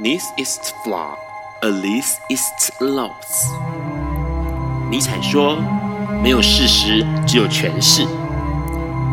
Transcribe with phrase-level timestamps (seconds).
[0.00, 1.18] This is flaw,
[1.60, 3.12] a least it's loss。
[4.90, 5.58] 尼采说
[6.22, 8.06] ：“没有事实，只有诠释。”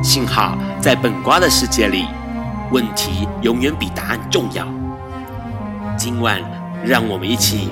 [0.02, 2.08] 幸好在本瓜的世界里，
[2.72, 4.66] 问题永远比答案重要。
[5.98, 6.42] 今晚，
[6.86, 7.72] 让我们一起。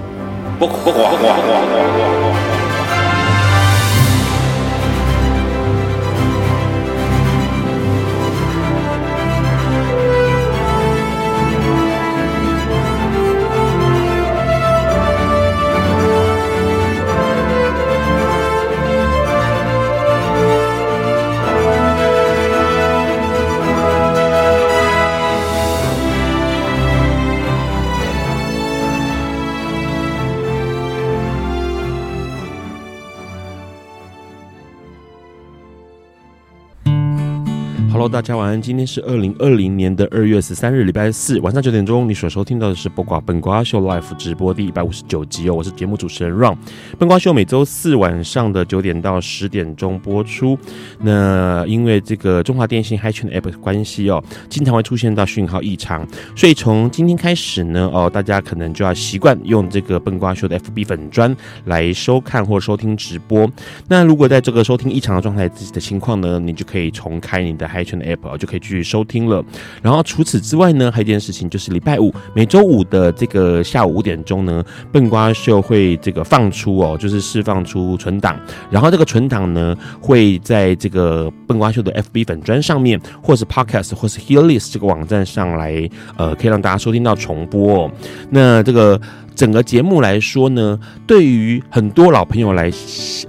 [38.18, 46.58] 大家晚安，今天是二零二零年的二月十三日，礼拜四晚上九点钟，你所收听到的是《播瓜本瓜秀》Live 直播第一百五十九集哦，我是节目主持人 Ron。
[46.98, 50.58] 本瓜秀每周四晚上的九点到十点钟播出。
[51.00, 56.04] 那因为这个中华电信 HiChat App 关系哦，经常会出现到讯号异常，
[56.36, 63.48] 所以从今天开始呢，哦，大家可能就要习惯用这个本瓜秀的 FB 粉砖来收看或收听直播。
[63.88, 69.44] 那如果在这个收听异常的状态自己的情况呢，你就可以重开你的 HiChat App 就可以继续收听了。
[69.82, 78.40] 然后除此之外呢，还有一件事情就是礼拜五每周五的这个下午五点钟呢，笨瓜秀会这个放出哦，就是释放出存档。
[78.70, 87.90] 然后这个存档呢会在这个笨瓜秀的 FB 粉砖上面，或是 Podcast 或是 Hearlist 这个网站上来，呃，可以让大家收听到重播。
[88.30, 89.00] 那这个。
[89.38, 92.72] 整个节目来说呢，对于很多老朋友来，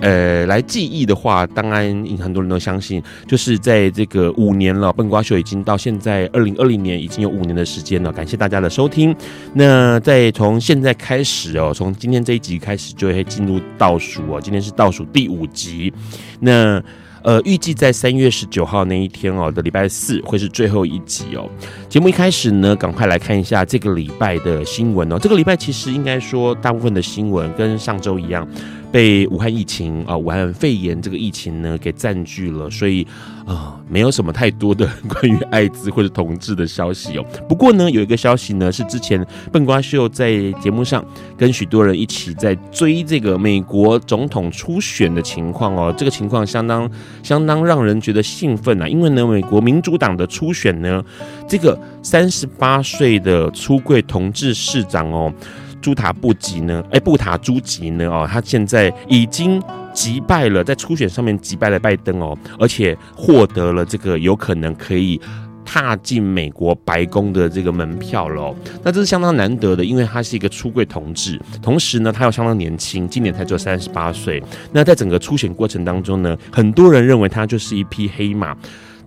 [0.01, 1.85] 呃，来记忆的话，当然
[2.19, 8.11] 很多人都相信，就是在这个五年了，笨瓜秀已经到现在二零二零年，已经有五年的时间了。
[8.11, 9.15] 感谢大家的收听。
[9.53, 15.93] 那在从现在开始哦，从今天这一集开始就会进入倒数哦，今天是倒数第五集。
[16.41, 16.83] 那。
[17.29, 21.47] 呃，预计在三月十九号那一天哦的礼拜四会是最后一集哦。
[21.87, 25.19] 节目一开始呢，赶快来看一下这个礼拜的新闻哦。
[25.19, 28.49] 这个礼拜其实应该说，大部分的新闻跟上周一样。
[28.91, 33.07] 被武汉疫情啊，武汉肺炎这个疫情呢给占据了，所以
[33.47, 37.25] 啊、没有什么太多的 关于艾滋或者同志的消息哦。
[37.49, 41.05] 不过呢，有一个消息呢是之前笨瓜秀在节目上
[41.37, 46.91] 跟许多人一起在追这个美国总统初选的情况哦，这个情况相当
[47.23, 51.03] 相当让人觉得兴奋啊，因为呢，美国民主党的初选呢，
[51.49, 55.33] 这个三十八岁的出柜同志市长哦。
[55.81, 56.83] 朱塔布吉呢？
[56.91, 58.07] 哎，布塔朱吉呢？
[58.09, 59.63] 哦，他现在已经
[59.93, 65.21] 击败了，在初选上面击败了拜登哦，而且获得了这个有可能可以
[65.65, 68.55] 踏进美国白宫的这个门票了。
[68.83, 74.43] 那这是相当难得的，因为他是一个出柜同志，同时呢，他又相当年轻，今年才只有三十八岁。
[74.73, 78.57] 那在整个初选过程当中呢，很多人认为他就是一匹黑马。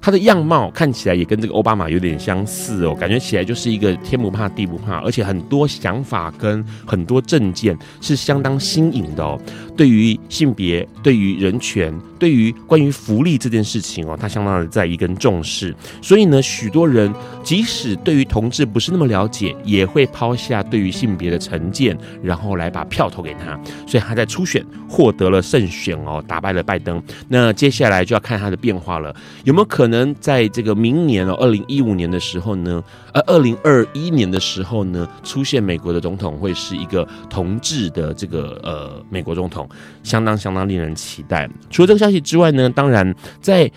[0.02, 9.40] 他的样貌看起来也跟这个奥巴马有点相似哦，感觉起来就是一个天不怕地不怕，而且很多想法跟很多政见是相当新颖的哦。
[9.78, 15.76] 对于性别，对于人权，对于关于福利这件事情哦，他相当的在意跟重视。
[16.02, 17.14] 所以呢，许多人
[17.44, 23.60] 即使对于同志不是那么了解，也会抛下对于性别的成见，然后来把票投给他。
[23.88, 27.02] 所以他在初选获得了胜选哦，打败了拜登。
[27.28, 29.91] 那接下来就要看他的变化了，有没有可能？
[29.92, 32.82] 可能在这个明年哦，二零一五年的时候呢，
[33.14, 39.68] 呃，二零二一年的时候呢，出现美国的总统会是一个同志的这个呃美国总统，
[40.02, 41.46] 相当相当令人期待。
[41.70, 43.70] 除了这个消息之外呢，当然在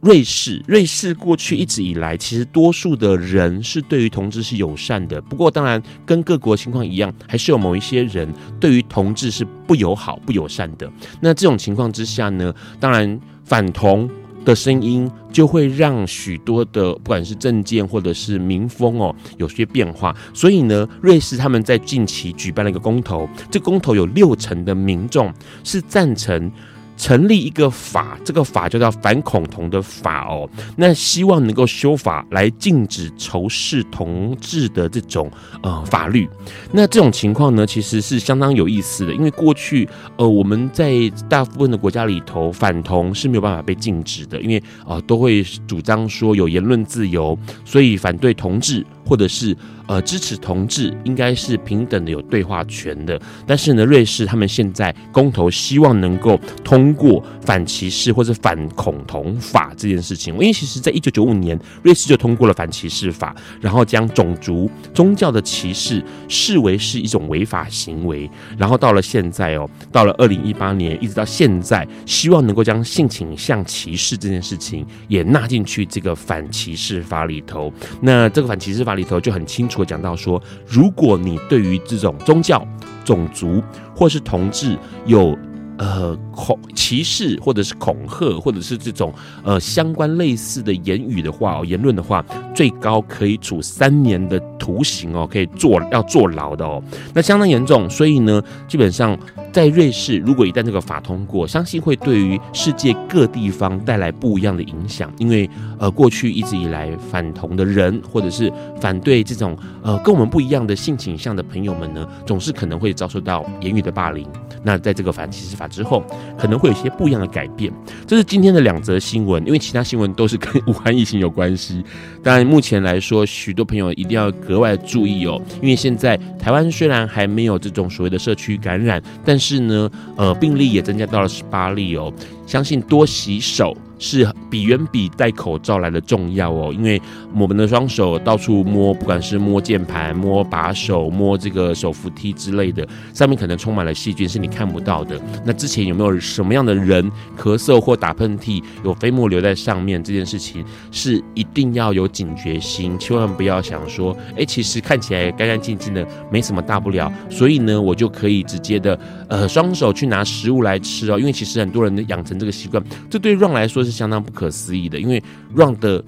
[0.00, 5.20] 瑞士，瑞士过去一直以来，其实多数的人是对于同志是友善的。
[5.20, 8.26] 不过，当然跟各国情况一样，还是有某一些人
[8.58, 10.90] 对于同志是不友好、不友善的。
[11.20, 14.08] 那这种情况之下呢，当然反同。
[14.48, 25.30] 的声音就会让许多的不管是政见或者是民风哦有些变化，所以呢，瑞士他们在近期举办了一个公投，这公投有六成的民众
[25.62, 26.50] 是赞成。
[26.98, 30.46] 成立一个法，这个法就叫反恐同的法哦。
[30.76, 35.30] 那希望能够修法来禁止仇视同志的这种
[35.62, 36.28] 呃法律。
[36.72, 48.84] 那这种情况呢，其实是相当有意思的，因为过去呃我们在大部分的国家里头，反同是没有办法被禁止的，因为啊、呃、都会主张说有言论自由，所以反对同志。
[49.08, 49.56] 或者是
[49.86, 53.18] 呃支持同志，应该是平等的有对话权的。
[53.46, 68.28] 但是呢，瑞士他们现在公投希望能够通过反歧视或者反恐同法这件事情，因为其实在一九九五年，瑞士就通过了反歧视法，然后将种族、宗教的歧视视为是一种违法行为。
[68.58, 77.72] 然后到了现在哦，到了二零一八年，一直到现在，希望能够将性倾向歧视这件事情也纳进去这个反歧视法里头。
[78.02, 82.66] 那这个反歧视法里头就很清楚讲到说，如果你对于这种宗教、
[83.04, 83.62] 种族
[83.94, 85.38] 或是同志有
[85.78, 89.14] 呃恐歧视，或者是恐吓，或者是这种
[89.44, 92.24] 呃相关类似的言语的话哦，言论的话，
[92.54, 96.82] 最高可以处三年的徒刑哦，可以坐要坐牢的哦，
[97.14, 97.88] 那相当严重。
[97.88, 99.16] 所以呢，基本上
[99.52, 105.12] 在瑞士，如果一旦这个法通过，相信会对于世界各地方带来不一样的影响。
[105.18, 105.48] 因为
[105.78, 114.26] 呃，过去一直以来反同的人，或者是反对这种呃跟我们不一样的性倾向的朋友们呢，总是可能会遭受到言语的霸凌。
[114.62, 116.04] 那在这个反歧视法之后，
[116.36, 117.72] 可能会有一些不一样的改变。
[118.06, 121.82] 这是今天的两则新闻，因为其他新闻都是跟武汉疫情有关系。
[122.22, 132.12] 当然，目前来说，许多朋友一定要格外注意哦，因为现在台湾虽然还没有这种所谓的社区感染，但是是呢，呃，病例也增加到了十八例哦。
[132.46, 137.00] 相信多洗手是比远比戴口罩来的重要哦，因为
[137.36, 145.20] 我们的双手到处摸，不管是摸键盘、摸把手、摸这个手扶梯之类的，上面可能充满了细菌，是你看不到的。
[145.44, 150.02] 那之前有没有什么样的人咳嗽或打喷嚏，有飞沫留在上面？
[150.02, 158.98] 这件事情是一定要有警觉心，千万不要想说，哎，其实看起来干干净净的，没什么大不了，所以呢，我就可以直接的
[159.28, 162.38] 呃双手去拿食物来吃哦，因为其实很多人养成。
[162.38, 162.80] 这个习惯，
[163.10, 165.22] 这对 r n 来说是相当不可思议的，因为
[165.56, 166.04] Ron 的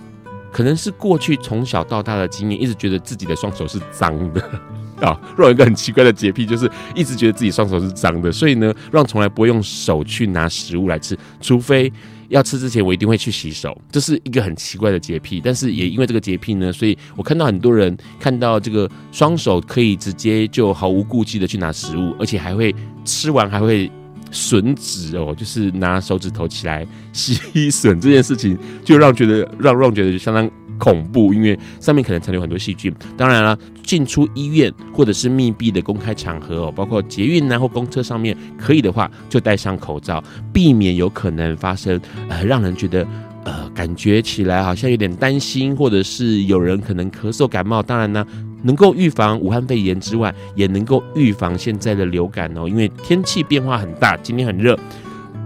[0.53, 4.41] 可能是过去从小到大的经验，一直觉得自己的双手是脏的
[5.01, 5.19] 啊。
[5.37, 11.93] Ron 一个很奇怪的洁癖，就是一直觉得自己双手是脏的，所以呢，Ron 从来不会用手去拿食物来吃，除非
[12.29, 13.77] 要吃之前，我一定会去洗手。
[13.91, 22.75] 这是一个很奇怪的洁癖，但是也因为这个洁癖呢，所以我看到很多人看到这个双手可以直接就毫无顾忌的去拿食物，而且还会
[23.05, 23.91] 吃完还会。
[24.31, 27.35] 吮指哦，就是拿手指头起来吸
[27.71, 30.49] 吮这件事情，就让觉得让让觉得就相当
[30.79, 32.95] 恐怖，因为上面可能残留很多细菌。
[33.17, 40.23] 当然了，进出医院或者是密闭的公开场合哦，包括捷运啊或公车上面，可以的话就戴上口罩，
[40.53, 43.07] 避免有可能发生呃让人觉得
[43.45, 47.83] 呃感觉起来好像有点担心，或者是有人可能咳嗽感冒。
[47.83, 48.27] 当然呢。
[48.63, 52.69] 能够预防武汉肺炎之外，也能够预防现在的流感哦。
[52.69, 54.79] 因为天气变化很大，今天很热，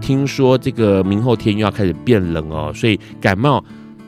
[0.01, 3.63] 听说这个明后天又要开始变冷哦，所以感冒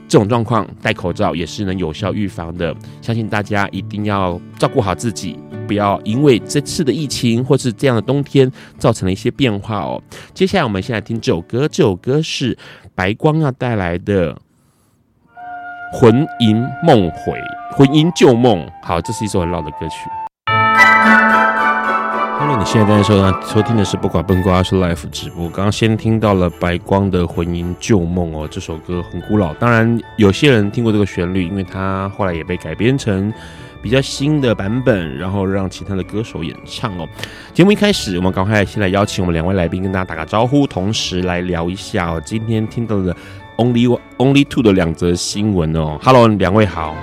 [0.07, 2.75] 这种状况，戴口罩也是能有效预防的。
[3.01, 5.37] 相信大家一定要照顾好自己，
[5.67, 10.01] 不要因为这次的疫情或是这样的冬天造成了一些变化哦。
[10.33, 12.57] 接下来我们先来听这首歌，这首歌是
[12.95, 14.37] 白光要带来的。
[15.93, 17.39] 魂萦梦回，
[17.71, 18.67] 魂萦旧梦。
[18.83, 19.95] 好，这是一首很老的歌曲。
[22.37, 25.49] Hello，你现在在收听收听的是不寡笨瓜是 Live 直播。
[25.49, 29.53] 刚刚先听到了白光的魂萦旧梦哦，这首歌很古老。
[29.53, 33.33] 当然，有些人听过这个旋律，因为它后来也被改编成
[33.81, 37.07] 比较新的版本，然后让其他的歌手演唱哦。
[37.53, 43.15] 节目一开始，我们赶快先来邀请我们两位来宾跟大家打个招呼，同时来聊一下哦，今天听到的。
[43.57, 46.95] Only one, Only Two 的两则新闻哦，Hello，两位好，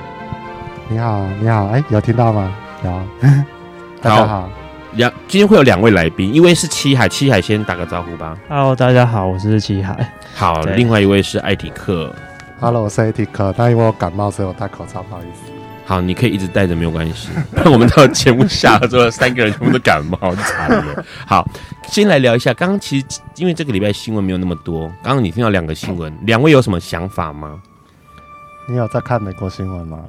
[0.88, 2.54] 你好，你好，哎、欸，有听到吗？
[2.84, 3.02] 有，
[4.00, 4.49] 大家好，
[4.92, 8.38] 两今天会有两位来宾，一位是七海，七海先打个招呼吧。
[8.49, 10.12] Hello，大家好，我是七海。
[10.34, 12.14] 好，另外一位是艾迪克
[12.61, 15.53] ，Hello，我是艾迪克，但因为我感冒，所以我戴口罩，不好意思。
[15.87, 17.29] 好，你可以一直戴着没有关系。
[17.53, 21.05] 那我们到节目下了之后，三个人全部都感冒，惨了。
[21.26, 21.47] 好，
[21.88, 27.61] 先来聊一下，刚刚其实因为这个礼拜新闻没有那么多，刚刚你听到两个新闻，两位有什么想法吗？
[28.67, 30.00] 你有在看美国新闻吗？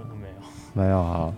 [0.74, 1.34] 没有，没有啊。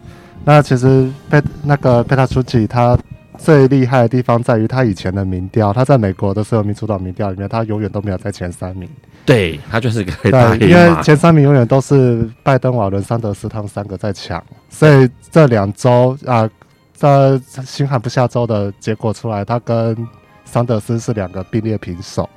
[0.46, 2.96] 那其实贝那个贝塔书记他
[3.39, 8.88] 最厉害的地方在于他以前的民调，他在美国的所有民主党民调里面，他永远都没有在前三名。
[9.27, 10.65] 对，他就是个大黑马。
[10.65, 16.50] 因为前三名永远都是拜登、瓦伦、桑德斯他们三个在抢，所以这两周啊，
[16.93, 20.07] 在新罕布夏州的结果出来，他跟
[20.46, 22.29] 桑德斯是两个并列平手，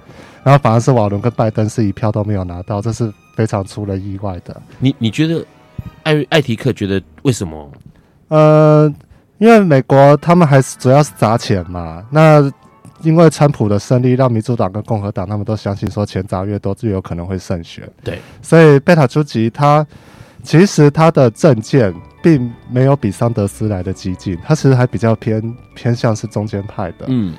[0.42, 4.60] 然后反而是瓦伦跟拜登是一票都没有拿到，这是非常出人意外的。
[4.80, 5.46] 你你觉得
[6.02, 7.70] 艾艾提克觉得为什么？
[8.26, 8.92] 呃，
[9.38, 12.52] 因为美国他们还是主要是砸钱嘛，那。
[13.02, 17.88] 因为川普的胜利，让民主党跟共和党他们都相信说，钱砸越多就有可能会胜选。
[18.04, 19.86] 对，所以贝塔朱吉他
[20.42, 27.06] 其实他的政见并没有比桑德斯来的激进，他其实还比较偏偏向是中间派的。
[27.08, 27.34] 嗯，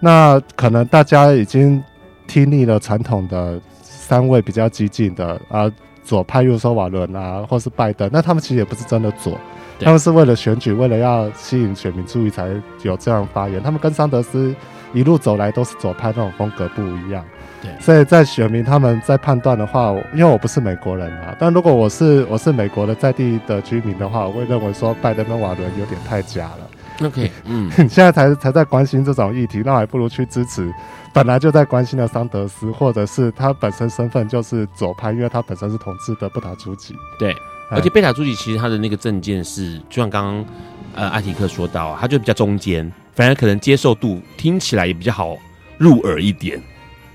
[0.00, 1.82] 那可能大家已经
[2.26, 5.70] 听腻了传统的三位比较激进的啊，
[6.04, 9.38] 左派，如说瓦伦啊，或是拜登，那他们其实也不是真的左，
[9.80, 12.48] 他们是为了选举，为了要吸引选民注意才
[12.82, 13.62] 有这样发言。
[13.62, 14.54] 他们跟桑德斯
[14.92, 17.24] 一路走来都是左派那种风格不一样。
[17.62, 27.06] 对，所以在选民他们在判断的话，因为我不是美国人啊，但如果我是我是美国的在地的居民的话，我会认为说拜登跟瓦伦有点太假了。
[27.06, 30.72] OK，嗯，你 现在才才在关心这种议题，那还不如去支持
[31.12, 36.94] 本来就在关心的桑德斯，或者是他本身身份就是左派，因为他本身是统治的贝塔朱吉。
[37.18, 37.34] 对，
[37.70, 40.46] 而且贝塔朱吉其实他的那个政见是，就像刚刚
[40.94, 45.36] 呃艾提克说到，他就比较中间，反而可能接受度听起来也比较好
[45.78, 46.62] 入耳一点。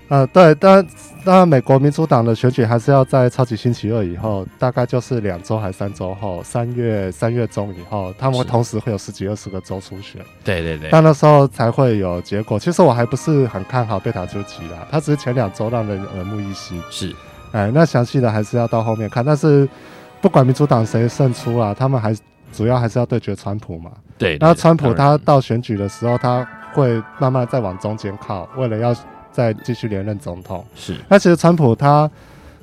[0.10, 0.86] 呃，对，但
[1.24, 10.22] 当然，美国民主党的选举还是要在超级星期二以后，大概就是两周还是三周后，三月三月中以后，他们会同时会有十几二十个州初选。
[10.44, 12.60] 对对对，但那时候才会有结果。
[12.60, 16.84] 其实我还不是很看好贝塔朱吉啦，他只是前两周让人耳目一新。
[16.90, 17.16] 是，
[17.54, 19.24] 哎，那详细的还是要到后面看。
[19.24, 19.66] 但是
[20.20, 22.14] 不管民主党谁胜出啊，他们还
[22.52, 23.92] 主要还是要对决川普嘛。
[24.18, 28.96] 对，对，对，那川普他到选举的时候，他会慢慢再往中间靠，为了要。
[29.34, 32.12] 再继续连任总统是，那其实川普他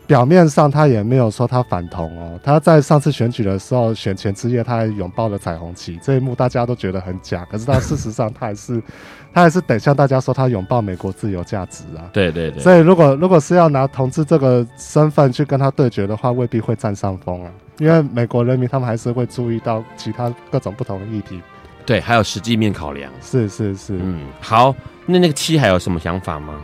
[0.08, 8.82] 表面上他也没有说他反同哦，他在上次选举的时候选前之夜他还拥抱了彩虹旗，这一幕大家都觉得很假，可是他事实上他还是
[9.34, 12.08] 他还是得向大家说他拥抱美国自由价值啊。
[12.10, 21.38] 对对对，所以如果如果是要拿同志这个身份去跟他对决的话，未必会占上风啊，因为美国人民他们还是会注意到其他各种不同的议题。
[21.84, 23.12] 对，还有实际面考量。
[23.20, 24.74] 是是是，嗯，好。
[25.04, 26.58] 那那个七还有什么想法吗？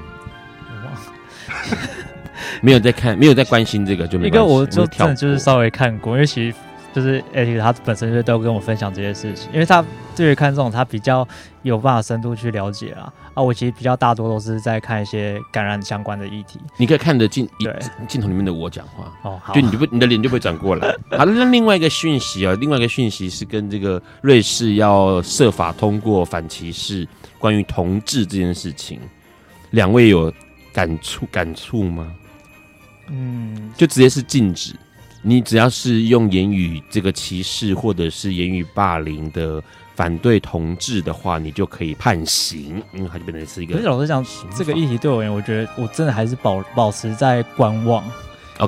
[2.61, 4.27] 没有在看，没有在关心这个，就没。
[4.29, 6.57] 因为我就真的就是稍微看过，因为其实
[6.93, 11.27] 就是而且他本身就都跟我分享这些事情，因为他对于看这种他比较
[11.63, 13.13] 有办法深度去了解啊。
[13.35, 16.61] 啊，我其实比较大多都是在看一些感染相关的议题。
[16.77, 17.77] 你可以看得进对
[18.07, 20.89] 镜头里面的我讲话哦，好，就你就不你的脸就不会转过来。
[21.19, 27.07] 好，那另外一个讯息啊，另外一个讯息是跟这个瑞士要设法通过反歧视。
[27.37, 28.99] 关于同志这件事情，
[29.73, 30.33] 两位有
[30.73, 32.11] 感触感触吗？
[33.09, 34.75] 嗯，就直接是禁止，
[35.23, 39.63] 你只要是用言语这个歧视或者是言语霸凌的
[39.95, 42.83] 反对同志的话，你就可以判刑。
[42.93, 43.75] 因为，它就变成是一个。
[43.75, 44.25] 可是老实讲，
[44.57, 48.05] 这个议题对我而言，我觉得我真的还是保保持在观望。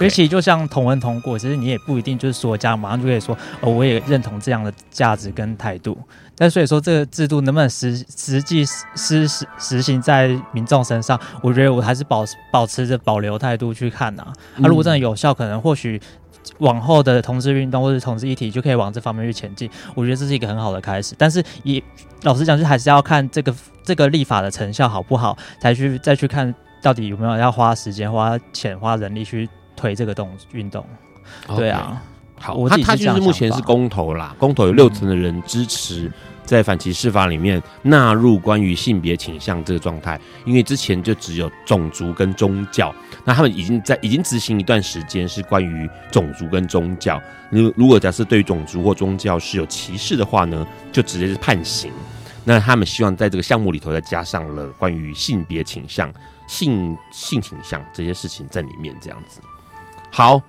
[0.01, 5.97] 尤其就像同文同过，其实你也不一定就是说家马上就可以说哦，我也认同这样的价值跟态度。
[6.37, 14.33] 但所以说这个制度能不能实实际实实实行在民众身上，我觉得我还是保保持着保留态度去看呐、啊。
[14.57, 16.01] 那、啊、如果真的有效，可能或许
[16.59, 19.71] 往后的同志运动或者同志议题就可以往这方面去前进。
[19.95, 21.15] 我觉得这是一个很好的开始。
[21.19, 21.83] 但是也
[22.23, 29.49] 老实讲，就还是要看这个这个立法的成效好不好，才去再去看到底有没有要花时间、花钱、花人力去。
[29.79, 30.83] 推这个动运动
[31.49, 32.03] ，okay, 对啊，
[32.47, 36.11] 好，他他就是目前是公投啦，公投有六成的人支持
[36.45, 51.91] 在反歧视法里面纳入关于性别倾向这个状态，因为之前就只有种族跟宗教，那他们已经在已经执行一段时间是关于种族跟宗教，如如果假设对于种族或宗教是有歧视的话呢，就直接是判刑。
[52.45, 56.09] 那他们希望在这个项目里头再加上了关于性别倾向、
[56.47, 59.41] 性性倾向这些事情在里面，这样子。
[60.13, 60.41] 好，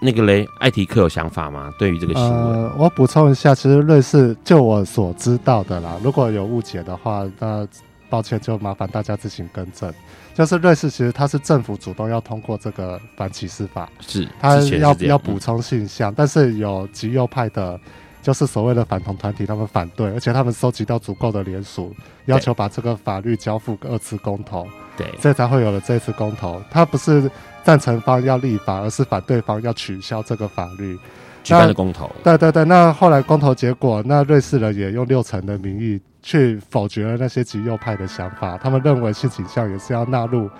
[0.00, 1.70] 那个雷艾提克有想法吗？
[1.78, 7.68] 对于这个新闻，呃，我补充一下，其实瑞士就我所知道的啦，如果有误解的话，那
[8.08, 9.92] 抱歉，就麻烦大家自行更正。
[10.32, 17.78] 就是瑞士其实它是政府主动要通过这个反歧视法，是它要要补充性向，嗯，但是有极右派的，
[18.22, 24.66] 就是所谓的反同团体，他们反对，而且他们收集到足够的联署，要求把这个法律交付二次公投，
[24.96, 26.62] 对，这才会有了这次公投。
[26.70, 27.30] 它不是。
[27.62, 30.98] 赞成方要立法，而是反对方要取消这个法律。
[31.42, 32.64] 举办的公投，对对对。
[32.66, 38.58] 那后来公投结果，那瑞士人也用六成的民意去否决了那些极右派的想法。
[38.58, 40.50] 他们认为性倾向也是要纳入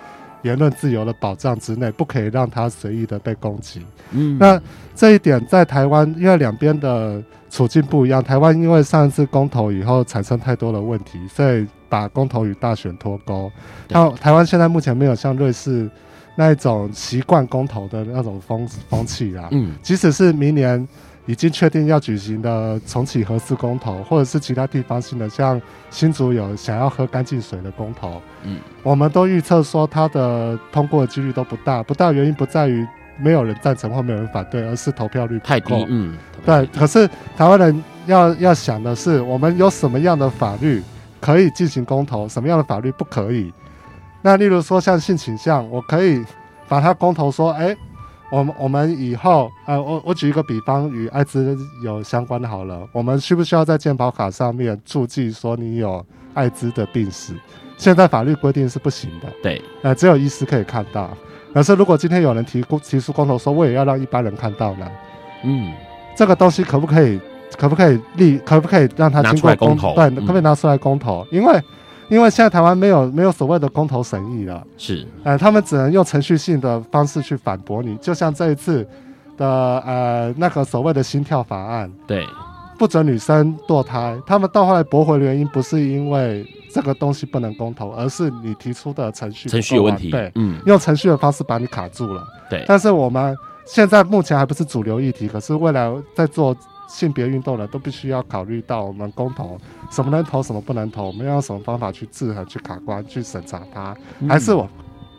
[0.40, 3.84] 言论自由的保障之内，不可以让他随意的被攻击。
[4.12, 4.58] 嗯，那
[4.94, 8.24] 这一点在台湾，因为两边的处境不一样。
[8.24, 13.52] 台湾因为上一次公投以后产生太多的问题，所以把公投与大选脱钩。
[13.88, 15.90] 那台湾现在目前没有像瑞士。
[16.40, 20.88] 那一种习惯公投的那种风风气啊，嗯，即使是明年
[21.26, 32.86] 已经确定要举行的重启核四公投，或者是其他地方性的，像新竹有想要喝干净水的公投，嗯，我们都预测说它的通过的几率都不大，不大原因不在于
[33.18, 35.74] 没有人赞成或没有人反对，而是投票率太低。
[35.90, 36.16] 嗯，
[36.46, 36.64] 对。
[36.68, 37.06] 可是
[37.36, 40.82] 台湾人要要想的是，我们有什么样的法律
[41.20, 43.52] 可以进行公投，什么样的法律不可以？
[44.22, 46.24] 那例如说像性倾向，我可以
[46.68, 47.76] 把它公投说，哎。
[48.32, 57.34] 我们我们以后，呃，我我举一个比方，与艾滋有相关的好了，我们需不需要在健保卡上面注记说你有艾滋的病史？
[57.76, 61.10] 现在法律规定是不行的，对，呃，只有医师可以看到。
[61.52, 64.88] 可是如果今天有人提提出公投说，我也要让一般人看到呢？
[65.42, 65.72] 嗯，
[66.14, 67.18] 这个东西可不可以？
[67.58, 68.38] 可不可以立？
[68.46, 69.92] 可不可以让他经过公投？
[69.96, 71.26] 对，可不可以拿出来公投？
[71.32, 71.60] 嗯、因为。
[72.10, 78.86] 因为现在台湾没有没有所谓的公投审议了，是，呃，他们只能用程序性的方式去反驳你，就像这一次
[79.38, 79.46] 的
[79.86, 82.26] 呃那个所谓的心跳法案，对，
[82.76, 96.56] 不准女生堕胎，他们到后来驳回的原因不是因为这个东西不能公投，而是你提出的程序程序有问题，对，嗯，用程序的方式把你卡住了，对，但是我们现在目前还不是主流议题，可是未来在做。
[96.90, 99.56] 性别运动呢都必须要考虑到我们公投
[99.92, 103.96] 什么能投什么不能投，我们要用什么方法去制衡、去卡关、去审查它，
[104.28, 104.68] 还是我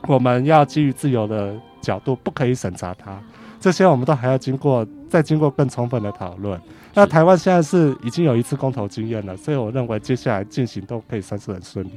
[0.07, 3.17] 我们要基于自由的角度不可以审查它？
[3.59, 6.59] 这些我们都还要经过再经过更充分的讨论。
[6.93, 11.91] 那台湾现在是已经有一次公投经验了，所以我认为接下来进行都可以算是很顺利。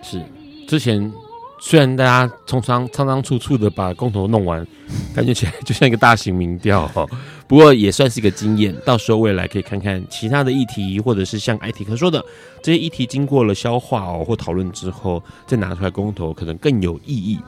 [0.00, 0.24] 是
[0.66, 1.12] 之前。
[1.60, 4.66] 虽然大家匆匆仓仓促促的把公投弄完，
[5.14, 7.06] 感觉起来 就像一个大型民调哈，
[7.46, 8.74] 不过也算是一个经验。
[8.84, 12.24] 到时候未来可以看看其他的议题，或者是像艾提克说的
[12.62, 17.38] 这些议题，经过了消化哦或讨论之后，再拿出来公投，可能更有意义。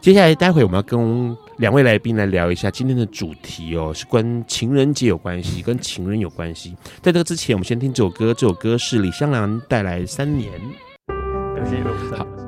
[0.00, 6.74] 接下来，待会我们要跟两位来宾来聊一下今天的主题哦，是跟情人节有关系，跟情人有关系。
[7.02, 10.50] 在这个之前，我们先听这首歌，这首歌是李香兰带来《三年》。
[12.16, 12.39] 好。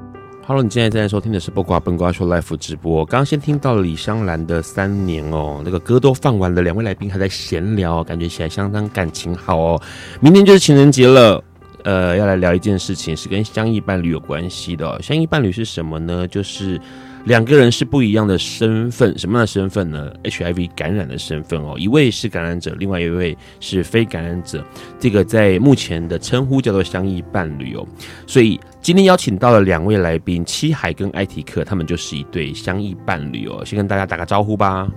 [0.45, 3.07] Hello，你现在正在收听的是播瓜笨瓜说 Live 直播。
[3.07, 9.81] 刚刚先听到李香兰的《三年》哦，那个歌都放完了，两位来宾还在闲聊，感觉起来相当感情好哦。
[10.21, 11.43] 明天就是情人节了，
[11.85, 14.99] 呃，要来聊一件事情，是跟相依伴侣有关系的哦。
[15.01, 16.27] 相依伴侣是什么呢？
[16.27, 16.81] 就是。
[17.27, 24.65] 两个人是不一样的身份，什么样的身份呢？HIV 感染的身份哦，一位是感染者，另外一位是非感染者。
[24.99, 27.87] 这个在目前的称呼叫做相依伴侣哦。
[28.27, 33.65] 所以今天邀请到了两位来宾，七海跟艾提克，他们就是一对相依伴侣哦。
[33.65, 34.89] 先跟大家打个招呼吧。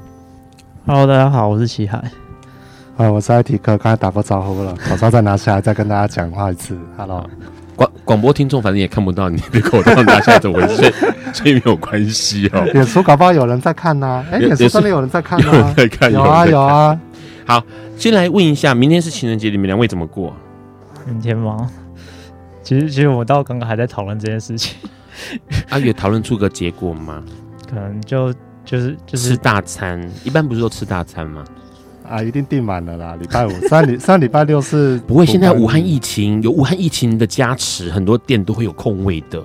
[0.88, 2.00] Hello，大家好，我是七海。
[2.98, 6.76] 啊，我是艾提克，刚才打过招呼了，口罩再拿下来，再跟大家讲话一次。
[6.98, 7.30] Hello。
[7.76, 10.92] 广广播听众反正也看不到你的口罩拿下来怎么回事，
[11.32, 12.68] 所以没有关系哦。
[12.74, 15.74] 演出搞不好有人在看呢、啊，哎、欸，演出真的有人在看吗、啊？
[15.78, 17.00] 在看，有啊有啊。
[17.46, 17.64] 好，
[17.98, 20.36] 先来问一下，明天是情人节，你们两位怎么过？
[21.06, 21.70] 明天吗？
[22.66, 24.76] 其实其实我到刚刚还在讨论这件事情。
[25.70, 27.24] 啊，有讨论出个结果吗？
[27.70, 28.34] 可能就
[28.66, 31.46] 就是就是吃大餐，一般不是都吃大餐吗？
[32.10, 33.16] 啊，一定订满了啦！
[33.20, 35.26] 礼拜五、上礼上礼拜六是不会。
[35.26, 39.42] 现在武汉疫情有武汉疫情的加持，很多店都会有空位的。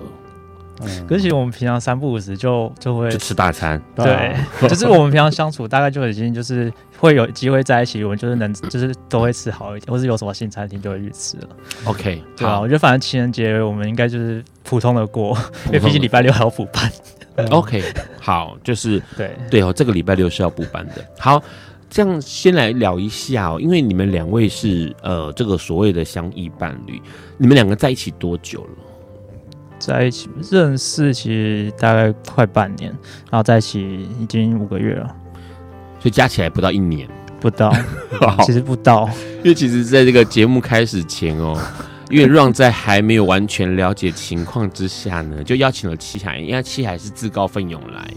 [0.83, 11.49] 嗯，可是其实我们平常三不五时就就会就吃大餐，对，对 就是我们平常相处大概就已经就是会有机会在一起，我们就是能 就是都会吃好一点，或是有什么新餐厅就会去吃了。
[11.85, 16.91] OK，对啊，我觉得反正情人节我们应该就是普通的过， 因为毕竟礼拜六还要补班。
[17.49, 17.83] OK，
[18.19, 21.05] 好，就是对对哦，这个礼拜六是要补班的。
[21.17, 21.41] 好。
[21.93, 27.01] 这样先来聊一下哦，因为你们两位是呃这个所谓的相依伴侣，
[27.37, 28.69] 你们两个在一起多久了？
[29.81, 32.89] 在一起认识其实大概快半年，
[33.29, 35.07] 然后在一起已经五个月了，
[35.99, 37.73] 所以加起来不到一年，不到，
[38.45, 41.59] 其实不到，因为其实在这个节目开始前哦。
[42.11, 48.10] 因为让在还没有完全了解情况之下呢，就邀请了七海，因为七海是自告奋勇来，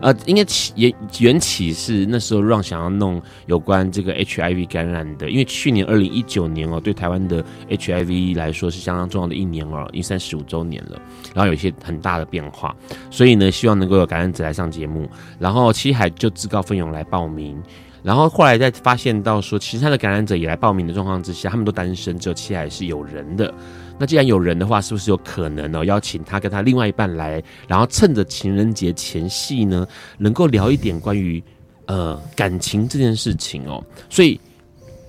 [0.00, 11.00] 呃，应该起也缘起是那时候让想要弄有关这个 HIV 感染的，因为去年二零一九年哦，对台湾的 HIV 来说是相当重要的一年哦，已三十五周年了，
[11.34, 12.74] 然后有一些很大的变化，
[13.10, 15.08] 所以呢，希望能够有感染者来上节目，
[15.38, 17.60] 然后七海就自告奋勇来报名。
[18.00, 23.52] 然后后来再发现到说，其他的感染者也来报名的状况之下，他们都单身，只有七海是有人的。
[23.98, 29.86] 那既然有人的话，是不是有可能哦，邀请他跟他另外一半来，然后趁着情人节前夕呢，
[30.18, 31.42] 能够聊一点关于
[31.86, 33.84] 呃感情这件事情哦？
[34.08, 34.40] 所以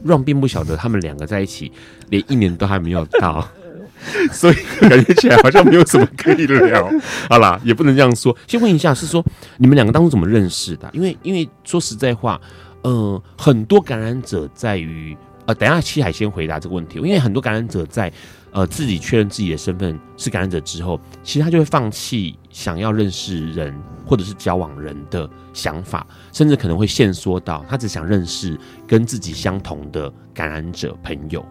[0.04, 1.71] 让并不晓得他们两个在一起
[2.10, 3.47] 连一年都还没有到，
[4.34, 6.91] 所以感觉起来好像没有什么可以聊。
[7.30, 8.36] 好啦，也不能这样说。
[8.47, 9.23] 先问一下，是说
[9.58, 10.89] 你们两个当初怎么认识的？
[10.93, 12.39] 因为因为说实在话。
[12.82, 15.13] 呃，很多感染者在于
[15.45, 18.10] 呃，等下七海先回答这个问题，因为很多感染者在
[18.51, 23.73] 呃自己确认自己的身份是感染者之后，其实他就会放弃想要认识人
[24.05, 31.45] 或者是交往人的想法，甚至可能会限缩到他只想认识跟自己相同的感染者朋友。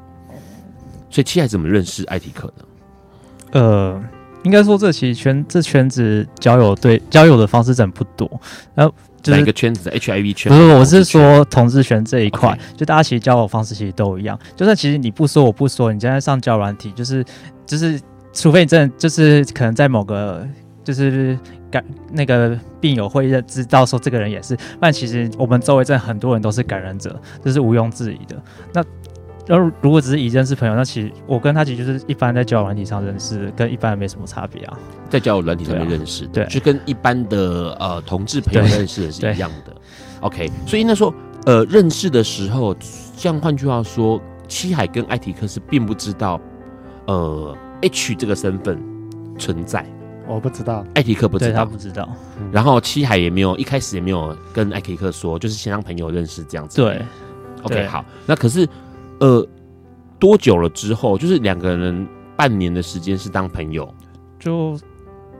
[1.11, 2.64] 所以七海怎么认识艾迪克呢？
[3.52, 4.02] 呃，
[4.48, 8.26] 应该说这其实圈这圈子交友对交友的方式真不多。
[8.74, 10.50] 然后就是哪个圈子？HIV 圈？
[10.50, 14.38] 不是，我是说同志圈这一块.就大家其实交友方式其实都一样。
[14.56, 17.22] 就算其实你不说我不说，你现在上交友软体，就是
[17.66, 18.00] 就是，
[18.32, 20.48] 除非你真的就是可能在某个
[20.82, 21.38] 就是
[21.70, 28.42] 感那个病友会认知道说这个人也是，但其实我们周围真的很多人都是感染者，这是毋庸置疑的。
[28.72, 28.82] 那
[29.48, 34.78] 然后，如果只是以认识朋友，那其实我跟他其实就是一般在交友软体上认识，跟一般人没什么差别啊。
[35.08, 39.74] 在交友软体上面认识，对，就跟一般的呃同志朋友认识的是一样的。
[40.20, 41.14] OK，所以那时候
[41.46, 42.76] 呃认识的时候，
[43.16, 46.38] 像换句话说，七海跟艾提克是并不知道
[47.06, 48.78] 呃 H 这个身份
[49.38, 49.82] 存在。
[50.26, 52.06] 我不知道，艾提克不知道，他不知道。
[52.52, 56.82] 然后七海也没有一开始也没有跟艾提克说，就是先让朋友认识这样子。
[56.82, 57.00] 对
[57.62, 58.68] ，OK，好，那可是。
[59.20, 59.46] 呃，
[60.18, 63.88] 多久了之后，就是两个人半年的时间是当朋友，
[64.38, 64.78] 就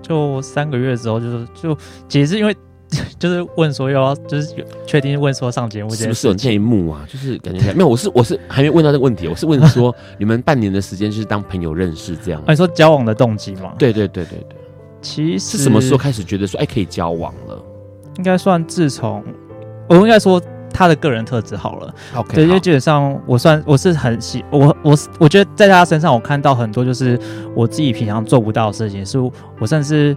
[0.03, 1.77] 就三个月之后，就是就
[2.09, 2.57] 其实是因为
[3.19, 4.55] 就是问说要就是
[4.87, 7.07] 确定问说上节目，是不是有这一幕啊？
[7.09, 12.43] 就是感觉没有，我是我是还没问到这个问题，我是问说你们半年的时间是当朋友认识这样？
[12.49, 13.75] 你说交往的动机吗？
[13.79, 14.57] 对对对对对，
[15.01, 17.63] 其实是什么时候开始觉得说哎可以交往了？
[18.17, 19.23] 应该算自从
[19.89, 20.43] 我应该说。
[20.73, 27.19] 他的个人特质好了，OK，对，因为基本上我算我是很喜我我我觉得在他身上我看到很多就是
[27.55, 29.19] 我自己平常做不到的事情，是
[29.59, 30.17] 我甚至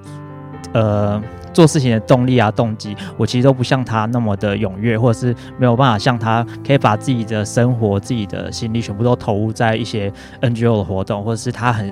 [0.73, 11.91] 呃做事情的动力啊动机，我其实都不像他那么的踊跃，或者是没有办法像他可以把自己的生活、自己的心力全部都投入在一些 NGO 的活动，或者是他很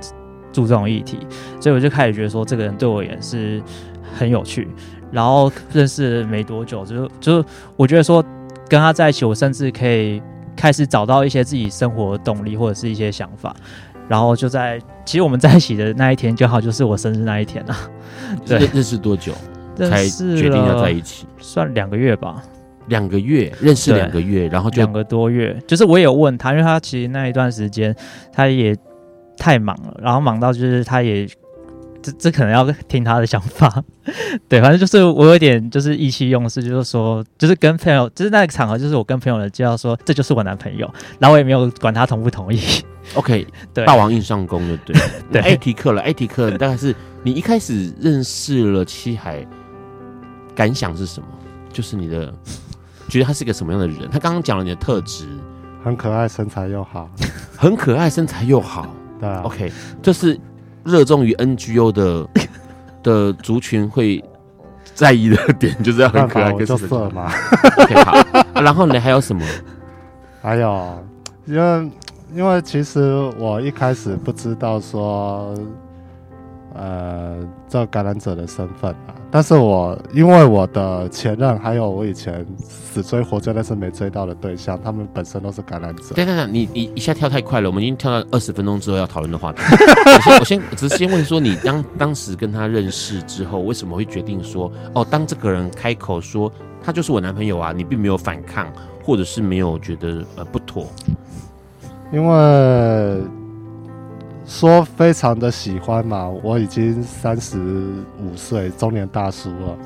[0.51, 1.17] 注重议题，
[1.59, 3.61] 所以我就开始觉得说这个人对我也是
[4.17, 4.67] 很有趣。
[5.11, 7.45] 然后认识没多久，就就
[7.75, 8.23] 我觉得说。
[8.69, 10.21] 跟他在一起，我甚至可以
[10.55, 13.55] 开始找到一些自己生活的动力，或者是一些想法。
[14.07, 17.75] 然后就在其实我们在一起的那一天，刚好就是我生日那一天啊。
[18.45, 19.33] 对，认识多久
[19.75, 21.25] 才决定要在一起？
[21.39, 22.43] 算两个月吧。
[22.87, 25.55] 两个月认识两个月，然后就两个多月。
[25.67, 27.95] 就是我也有问他，因为他其实那一段时间
[28.31, 28.75] 他也
[29.37, 31.27] 太忙了，然后忙到就是他也。
[32.01, 33.83] 这这可能要听他的想法，
[34.47, 42.59] 对，反正就是我有点就是意气用事，就是说，就是跟朋友，就是那个场合，就是我跟朋友的介绍说，这就是我男朋友，然后我也没有管他同不同意。
[43.15, 44.95] OK， 对，霸王硬上弓就对。
[45.31, 49.45] 对，艾提克了，艾提克大概是你一开始认识了七海，
[50.55, 51.27] 感想是什么？
[51.71, 52.33] 就是你的
[53.09, 54.09] 觉得他是个什么样的人？
[54.09, 55.27] 他刚刚讲了你的特质，
[55.83, 57.09] 很可爱，身材又好，
[57.57, 58.95] 很可爱，身材又好。
[59.19, 60.39] 对啊，OK，就是。
[60.89, 62.27] 热衷于 NGO 的
[63.03, 64.23] 的族群会
[64.95, 67.31] 在意的点，就是要很可爱，就色嘛。
[67.79, 69.45] OK，好，然后呢，还有什么？
[70.41, 71.03] 还有，
[71.45, 71.91] 因为
[72.33, 73.01] 因为其实
[73.37, 75.53] 我一开始不知道说。
[76.75, 77.35] 呃，
[77.69, 86.15] 这感染者的身份啊，但是我因为我的前任还有我以前死追活追但是没追到的对象，他们本身都是感染者。
[86.15, 89.61] 等等等，你你一下跳太快了，我们已经跳到二十分钟之后要讨论的话题。
[90.17, 96.51] 我先我先只是先问说，你当当时跟他认识之后，为什么会决定说，哦，当这个人开口说
[96.83, 98.67] 他就是我男朋友啊，你并没有反抗，
[99.03, 100.87] 或者是没有觉得呃不妥？
[102.11, 103.21] 因为。
[104.49, 107.59] 说非常的喜欢嘛，我已经三十
[108.17, 109.77] 五岁，中年大叔了，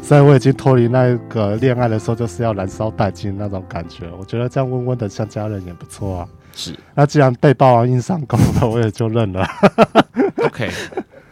[0.00, 4.08] 所以我已经脱离那个恋爱的时候就是要燃烧殆尽那种感觉。
[4.16, 6.28] 我觉得这样温温的像家人也不错啊。
[6.54, 9.44] 是，那既然被霸王硬上弓了，我也就认了。
[10.46, 10.70] OK，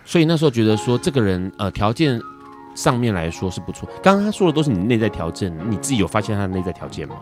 [0.04, 2.20] 所以那时候觉得说这个人呃条件
[2.74, 3.88] 上面来说是不错。
[4.02, 7.14] 刚刚他说的都是你内在条件，你自己有发现他的内在条件吗？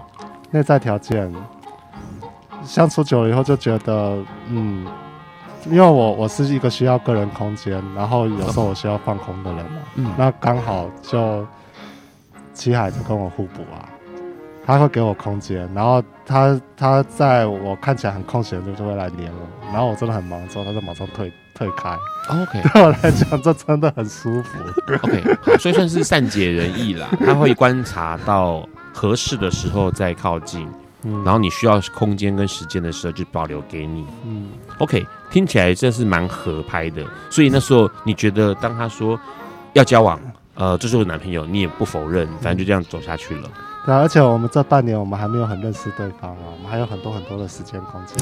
[0.50, 1.30] 内在条件
[2.64, 4.16] 相处久了以后就觉得
[4.48, 4.86] 嗯。
[5.66, 11.46] 因为我我是一个需要个人空间，然后有时候我需要放空的人嘛，嗯，那刚好就
[12.54, 13.88] 七海就跟我互补啊，
[14.64, 21.96] 他会给我空间，然后他他在我看起来很空闲的时候就会来黏我，然后我真的很忙的时候，他就马上退退开。
[22.28, 24.58] OK， 对我来讲这真的很舒服。
[25.02, 30.68] OK，好，所以算是善解人意啦，他会观察到合适的时候再靠近。
[31.02, 34.06] 嗯，然后你需要空间跟时间的时候，就保留给你。
[34.26, 37.04] 嗯，OK，听起来真是蛮合拍的。
[37.30, 39.18] 所以那时候你觉得，当他说
[39.72, 40.20] 要交往，
[40.54, 43.48] 呃，这是我男朋友，你也不否认，反正就这样走下去了。
[43.86, 48.16] 对，而且我们这半年我们还没有很认识对方啊，我们还有很多很多的时间空间，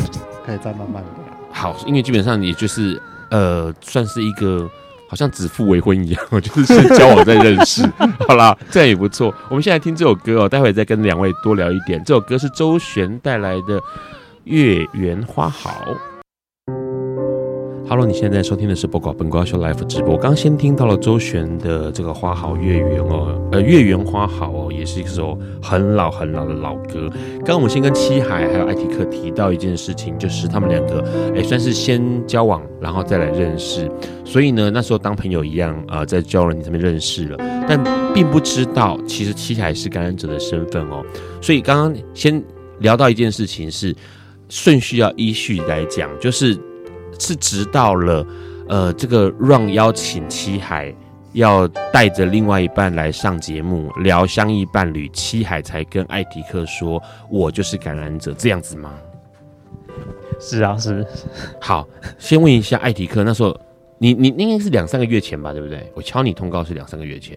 [0.47, 1.35] 可以再慢慢的聊。
[1.53, 4.71] 好，因为基本上也就是呃，算是一个
[5.09, 7.83] 好像指腹为婚一样， 就是先交往再认识。
[8.29, 9.35] 好啦，这样也不错。
[9.49, 12.01] 我们现在听这首歌哦，待会再跟两位多聊一点。
[12.05, 13.81] 这首歌是周璇带来的
[14.45, 15.71] 《月圆花好》。
[17.91, 20.15] Hello，你现在收听的是播客本瓜秀 Live 直播。
[20.15, 27.09] 刚先听到了周璇的这个花好月圆哦，呃，月圆花好哦，也是一首很老很老的老歌。
[27.39, 31.03] 刚刚我们先跟七海还有艾迪克提到一件事情，就是他们两个
[31.35, 33.91] 哎，算是先交往，然后再来认识。
[34.23, 41.03] 所以呢，那时候当朋友一样啊、在交流你这边认识了，但并不知道其实七海是感染者的身份哦。
[41.41, 42.45] 所以刚刚先
[42.81, 43.97] 聊到一件事情是
[44.51, 46.55] 顺序要依序来讲，就是。
[47.19, 48.27] 是直到了，
[48.69, 50.95] 呃，这个让邀请七海
[51.33, 58.95] 要带着另外一半来上节目聊相依伴侣，七海才跟艾迪克说：“我就是感染者。”这样子吗？
[60.41, 61.07] 是啊，是。
[61.61, 61.87] 好，
[62.19, 63.59] 先问一下艾迪克，那时候
[63.99, 65.91] 你你应该是两三个月前吧，对不对？
[65.95, 67.37] 我敲你通告是两三个月前。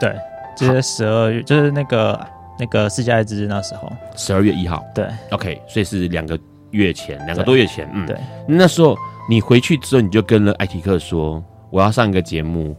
[0.00, 0.14] 对，
[0.56, 2.26] 就是十二月，就是那个
[2.58, 4.84] 那个世界爱之日那时候，十二月一号。
[4.94, 6.38] 对，OK，所以是两个。
[6.74, 8.96] 月前两个多月前，嗯，对，那时候
[9.30, 12.76] 你回去之后，你就跟了艾提克说，我要上一个节目，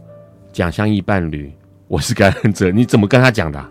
[0.52, 1.52] 讲相依伴侣，
[1.88, 3.70] 我是感染者，你怎么跟他讲的啊？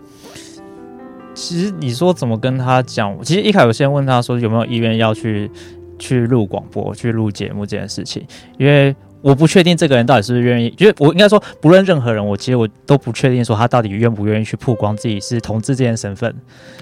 [1.32, 3.16] 其实你说怎么跟他讲？
[3.22, 5.50] 其实一开始我先问他说有没有意愿要去
[5.98, 8.26] 去录广播、去录节目这件事情，
[8.58, 8.94] 因为。
[9.22, 16.32] 我不确定这个人到底是不是愿意，就是我应该说，不论任何人，我其实我都不确定说他到底愿不愿意去曝光自己是同志这件身份。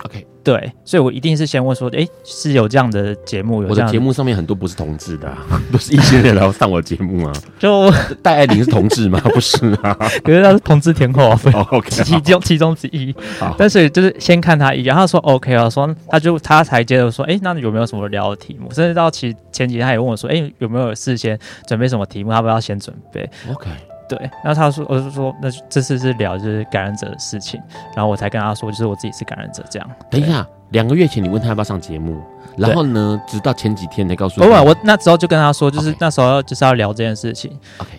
[0.05, 3.63] OK，对，所以我一定是先问说，哎、欸，是有这样的节目？
[3.63, 5.39] 有这样的我的节目上面很多不是同志的、啊，
[5.73, 7.33] 都是一些人来上我的节目啊。
[7.59, 7.91] 就
[8.23, 9.19] 戴爱玲是同志吗？
[9.33, 11.41] 不是啊，可是他是同志天后啊。
[11.55, 13.15] Oh, OK，其中其中之一。
[13.39, 18.69] 好，但是就是先看他一眼，他说 OK 啊，说他就他才接着说，哎、欸，那有没有什么聊的题目？
[18.73, 22.33] 甚至到其前几天他也问我说，哎、欸，有没有事先准备什么题目？
[22.33, 23.71] 他不要先准备，OK，
[24.09, 24.19] 对。
[24.43, 27.61] 然后他说，我就说，那这次是聊就是感染者的事情，
[27.95, 29.91] 然后我才跟他说，就是我自己是感染者这样。
[30.11, 32.21] 等一下，两个月前你问他要不要上节目，
[32.57, 34.47] 然后呢，直到前几天才告诉我。
[34.47, 37.51] 我我那时候就跟他说，就是那时候就是要聊这件事情.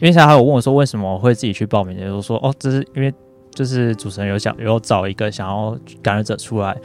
[0.02, 1.98] 因为他还有问我说，为什么我会自己去报名？
[1.98, 3.13] 就是说，哦，这是因为
[3.54, 6.76] 就是主持人有想有找一个想要感染者出来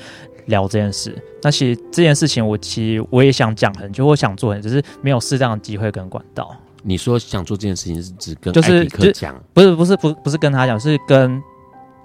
[0.47, 1.17] 聊这件事。
[1.43, 6.55] 那其实这件事情我其实我也想讲很久，我想做只是没有适当的机会跟管道。
[6.83, 11.43] 你说想做这件事情是只跟就是艾迪克讲，不是不是不不是跟他讲，是跟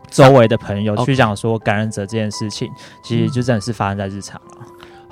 [0.10, 2.70] 周围的朋友去讲说感染者这件事情，
[3.04, 4.66] 其实就真的是发生在日常了。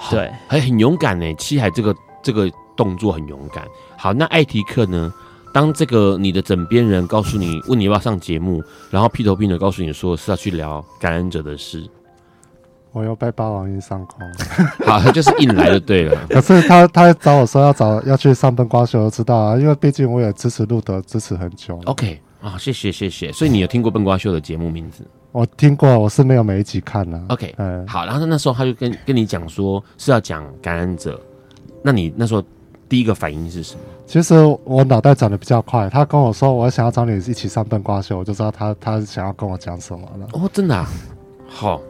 [0.10, 1.34] 对，还很勇敢呢。
[1.36, 3.66] 七海这个这个动作很勇敢。
[3.98, 5.14] 好，那艾迪克呢？
[5.54, 11.88] 当这个你的枕边人告诉你，问你要不要上节目，然后屁头屁脑告诉你说是要去聊感染者的事。
[12.94, 14.20] 我又被霸王硬上弓，
[14.88, 16.16] 好，他就是硬来就对了。
[16.30, 21.78] 可是他他找我说要找要去上笨瓜秀，我知道啊，因为毕竟我也支持路德支持很久。
[21.86, 23.32] OK 啊，谢谢谢谢。
[23.32, 25.04] 所以你有听过笨瓜秀的节目名字？
[25.32, 27.20] 我听过，我是没有每一集看呢。
[27.30, 28.06] OK，嗯，好。
[28.06, 31.20] 然后那时候他就跟跟你讲说是要讲感染者，
[31.82, 32.44] 那你那时候
[32.88, 33.82] 第一个反应是什么？
[34.06, 40.28] 其实我脑袋转的比较快，他跟我说我想要找你一起上笨瓜秀，我就知道他他想要跟我讲什么了。
[40.34, 40.88] 哦，真的啊，
[41.48, 41.82] 好。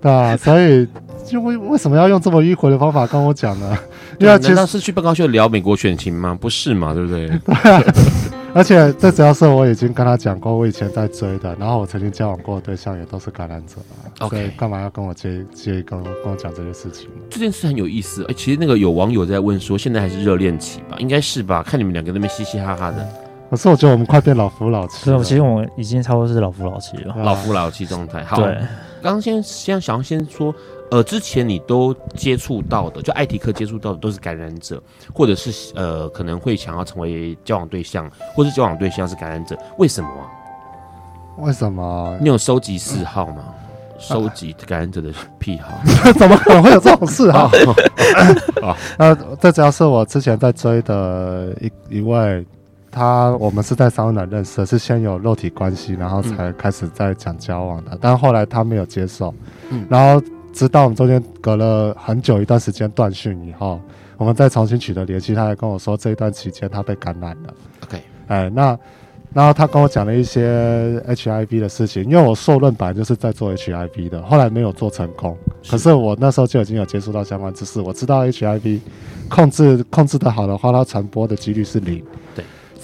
[0.00, 0.86] 对 啊，所以
[1.24, 3.76] 就为为什么要用这么迂回的方法跟我讲呢？
[4.18, 6.36] 因为其实是去办公室聊美国选情吗？
[6.40, 7.28] 不是嘛，对不对？
[7.28, 7.82] 对啊，
[8.54, 13.74] 而且最主要是我已经跟他讲过，我以前在追的，然后我曾经交往过的对象也都是感染者
[14.20, 14.30] ，okay.
[14.30, 17.10] 所以干嘛要跟我接接跟我跟我讲这些事情？
[17.28, 18.22] 这件事很有意思。
[18.22, 20.96] 哎、欸，其实那个有网友在问说，现在还是热恋期吧？
[20.98, 21.62] 应该是吧？
[21.62, 23.06] 看你们两个那边嘻嘻哈哈的。
[23.50, 25.22] 可是我觉得我们快变老夫老妻了。
[25.22, 28.24] 其实我们已经差不多是老夫老妻了，老夫老妻状态。
[28.24, 28.36] 好。
[28.36, 28.56] 对。
[29.06, 30.52] 刚刚先先想要先说，
[30.90, 34.82] 呃，之前你都接触到的，就艾迪克接触到的都是感染者，
[35.14, 40.26] 或者是呃可能会想要成为交往对象，或是交往对象是感染者，为什么啊？
[41.38, 42.18] 为什么？
[42.20, 43.44] 你有收集嗜好吗？
[43.96, 45.78] 收集感染者的癖好？
[46.18, 47.48] 怎么可能会有这种嗜好？
[48.60, 52.44] 啊，那这主要是我之前在追的一一位。
[52.96, 57.90] 他我们是在三温暖认识的，是先有肉体关系，然后才开始在讲交往的。
[57.92, 59.34] 嗯、但后来他没有接受，
[59.68, 60.18] 嗯、然后
[60.50, 63.78] 直到我们中间隔了很久一段时间断讯以后，
[64.16, 67.54] 我们再重新取得联系，他还跟我说这一段期间他被感染了。
[67.84, 68.78] OK，哎，那
[69.34, 78.80] 然后他跟我讲了一些 HIV 的事情，因为我受论本来就是在做 HIV 的，后来没有做成功，是可是我那时候就已经有接触到相关知识，我知道 HIV
[79.28, 81.98] 控制控制的好的话，它传播的几率是零。
[81.98, 82.25] 对。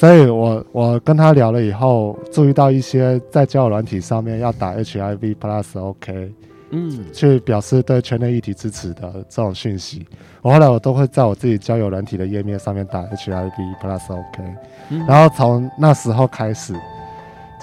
[0.02, 6.32] 所以我我跟他聊了以后，注意到一些在交友软体上面要打 HIV Plus OK，
[6.70, 10.04] 嗯，去表示对圈内议题支持的这种讯息。
[10.40, 14.42] 我后来我都会在我自己交友软体的页面上面打 HIV plus OK，、
[14.88, 16.74] 嗯、然后从那时候开始，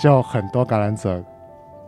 [0.01, 1.21] 就很多感染者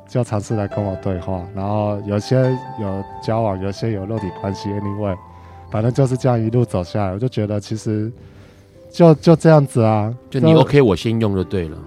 [0.05, 2.35] 就尝试来跟我对话，然后有些
[2.77, 5.15] 有交往，有些有肉体关系，anyway，
[5.69, 8.11] 反正就是这样一路走下来，我就觉得其实
[8.91, 11.77] 就就这样子啊，就你 OK，我先用就对了，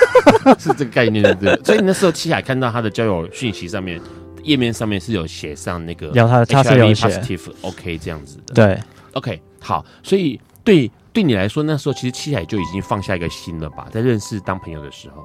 [0.58, 1.56] 是这个概念对不对？
[1.64, 4.00] 所以你那时候七海看到他的交友讯息上面。
[4.44, 8.54] 页面上面是有写上那个，有他的 HIV positive OK 这样子的。
[8.54, 8.78] 对
[9.12, 13.86] ，OK 好，所以对对你来说，那时候其实七海就已经放下一个心了吧？
[13.90, 15.22] 在认识当朋友的时候，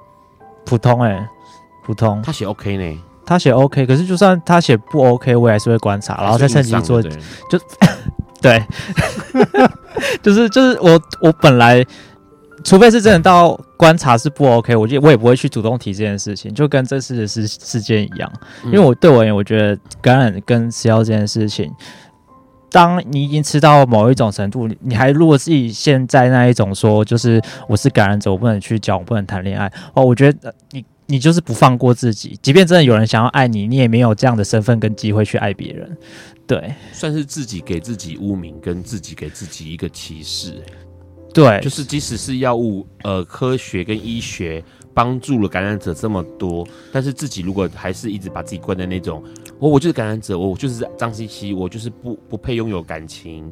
[0.65, 1.28] 普通哎、欸，
[1.86, 2.22] 普通。
[2.22, 3.02] 他写 OK 呢？
[3.26, 7.58] 他写 OK，可是就算他写不 OK，我也还是会观察，然后再趁机做，就
[8.43, 8.63] 对，
[10.21, 11.84] 就是就是我我本来。
[12.65, 18.32] 除非是真的到观察是不 OK，我就我也不会去主动提这件事情，就跟这次的事事件一样。
[18.67, 21.69] 因为我对我而言，我觉得感染跟吃药这件事情，
[22.71, 32.39] 当你已经吃到某一种程度，你还如果自己现在那一种说，就是我是感染者，我不能去交，我不能谈恋爱哦，我觉得你你就是不放过自己。
[32.41, 35.97] 即便真的有人想要爱你，你也没有这样的身份跟机会去爱别人。
[36.45, 40.62] 对，算是自己给自己污名，跟自己给自己一个歧视。
[41.34, 49.23] 对，就是即使是药物，呃，科学跟医学帮助了感染者这么多，但是自己如果还是一直把自己关在那种，
[49.58, 53.51] 我我就是感染者，我就是张西西，我就是不不配拥有感情，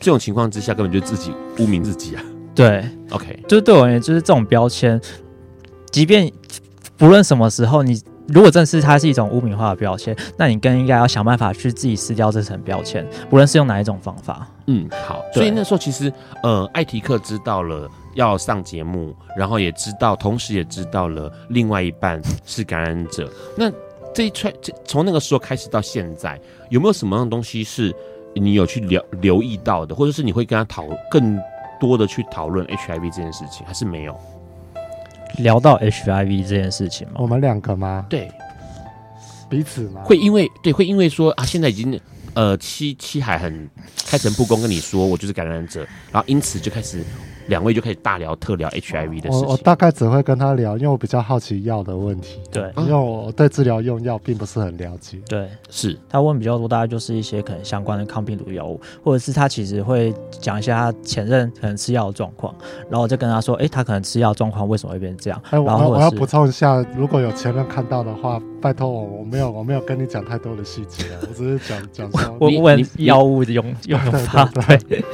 [0.00, 2.24] 这种情况之下，根本就自己污名自己啊。
[2.54, 5.00] 对，OK，就是对我而言，就是这种标签，
[5.90, 6.30] 即便
[6.98, 8.02] 不论什么时候你。
[8.28, 14.46] 如果正是它是一种污名化的标签，那你更应该要想办法去自己撕掉这层标签，无论是用哪一种方法。
[14.66, 15.22] 嗯，好。
[15.32, 23.30] 所以那时候其实，呃，艾提克知道了要上节目，然后也知道，同时也知道了另外一半是感染者。
[23.56, 23.70] 那
[24.14, 27.94] 这一串，这从那个时候开始到现在，有没有什么样的东西是
[28.34, 31.38] 你有去留留意到的，或者是你会跟他讨更
[31.78, 34.16] 多的去讨论 HIV 这件事情，还是没有？
[35.38, 37.14] 聊到 HIV 这件事情吗？
[37.16, 38.06] 我们两个吗？
[38.08, 38.30] 对，
[39.48, 40.02] 彼此吗？
[40.04, 42.00] 会因为对，会因为说啊，现在已经
[42.34, 43.68] 呃七七海很
[44.06, 47.04] 开诚布公跟你说，我就是感染者，然后因此就开始。
[47.46, 49.46] 两位就可以大聊特聊 HIV 的事情。
[49.46, 52.40] 我我大概只会跟他聊，因为我比较好奇药的问题。
[52.50, 55.18] 对，因为我对治疗用药并不是很了解。
[55.28, 62.54] 对，是他问比较多，大概就是一些可能相关的抗病毒药物，或者是他其实会讲一下他前任可能吃药的状况，
[62.90, 65.40] 然后我就跟他说，哎、欸，他可能吃药状况为什么会变成这样？
[65.46, 75.04] 哎、欸，我我要补充一下，如果有前任看到的话，拜托我，我没有我没有跟你讲太多的细节，我只是讲讲说，我问药物的用用 法，对。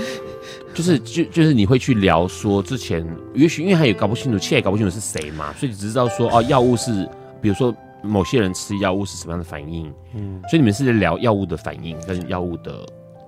[0.72, 7.08] 对就是就就是你会去聊说之前，也许因为他也搞不清楚，现在也搞不清楚是谁嘛，所以只知道说哦，药物是，
[7.40, 12.86] 比如说某些人吃药物是什么样的反应，嗯，所以你们是在聊药物的反应跟药物的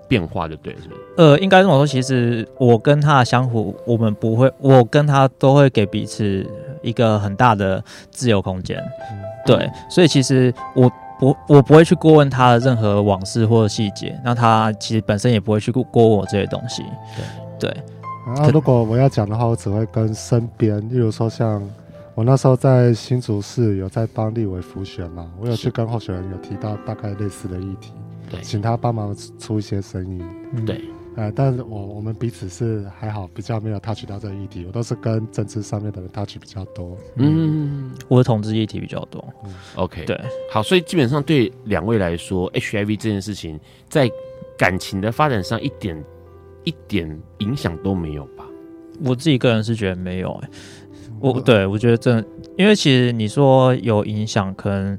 [0.08, 1.00] 变化，就对，是不是？
[1.16, 6.46] 呃，应该这么说，其实我跟他的相处，我们不会，我跟他都会给彼此
[6.82, 10.90] 一个很大的自由空间，嗯、对，所以其实我。
[11.22, 16.82] 我我不会去过问他的任何往事或者细节，那他其实本身也不会去过过问我这些东西。
[17.60, 17.82] 对对。
[18.26, 21.62] 然后如果我要讲的话，我只会跟身边，例如说像
[22.16, 27.92] 我那时候在新竹市有在帮立委复选嘛，我有去跟候选人有提到大概类似的议题，
[28.28, 30.20] 对，请他帮忙出一些声音。
[30.66, 30.82] 对。
[31.14, 36.96] 呃，但是我我们彼此是还好，比较没有 touch 到这个议题，我都是跟政治上面的人 touch 比较多。
[37.16, 39.22] 嗯，我的同志议题比较多。
[39.44, 40.18] 嗯，OK，对，
[40.50, 44.10] 好，所以基本上对两位来说，HIV 这件事情在
[44.56, 46.02] 感情的发展上一点
[46.64, 48.44] 一点影响都没有吧？
[49.04, 50.50] 我自己个人是觉得没有、欸，哎，
[51.20, 52.24] 我对我觉得真的，
[52.56, 54.98] 因为其实你说有影响，可能。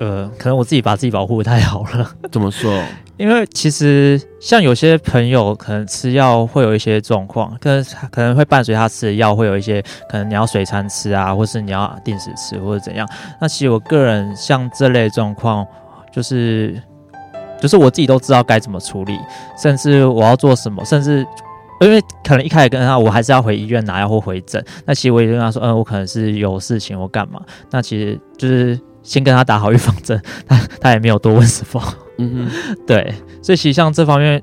[0.00, 2.16] 呃，可能我自己把自己保护得太好了。
[2.32, 2.82] 怎么说？
[3.16, 13.08] 因为其实像有些朋友可能吃药会有一些状况，可能可能会伴随他吃的药会有一些，可能你要随餐吃啊，或是你要定时吃或者怎样。
[13.40, 15.66] 那其实我个人像这类状况，
[16.12, 16.80] 就是
[17.60, 19.18] 就是我自己都知道该怎么处理，
[19.56, 21.26] 甚至我要做什么，甚至
[21.80, 24.64] 因为可能一开始跟他，我还是要回医院拿药或回诊。
[24.84, 27.40] 那其实我也跟他说，嗯、我可能是有事情或干嘛。
[27.70, 28.78] 那其实就是。
[29.04, 31.94] 先跟他打好预防针，他他也没有多问什么。
[32.18, 34.42] 嗯哼，对，所以其实像这方面，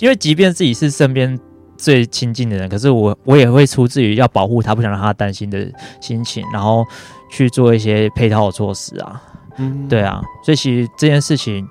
[0.00, 1.38] 因为即便自己是身边
[1.76, 6.84] 最亲近的人，可是我我也会出自于要保护他，不想让他担心的心情，然后
[7.30, 9.22] 去做一些配套的措施啊。
[9.58, 11.66] 嗯，对啊，所以其实这件事情，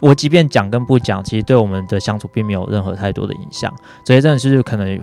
[0.00, 3.72] 我即便讲跟不讲，其实对我们的相处并没有任何太多的影响。
[4.04, 4.96] 所以真的是可能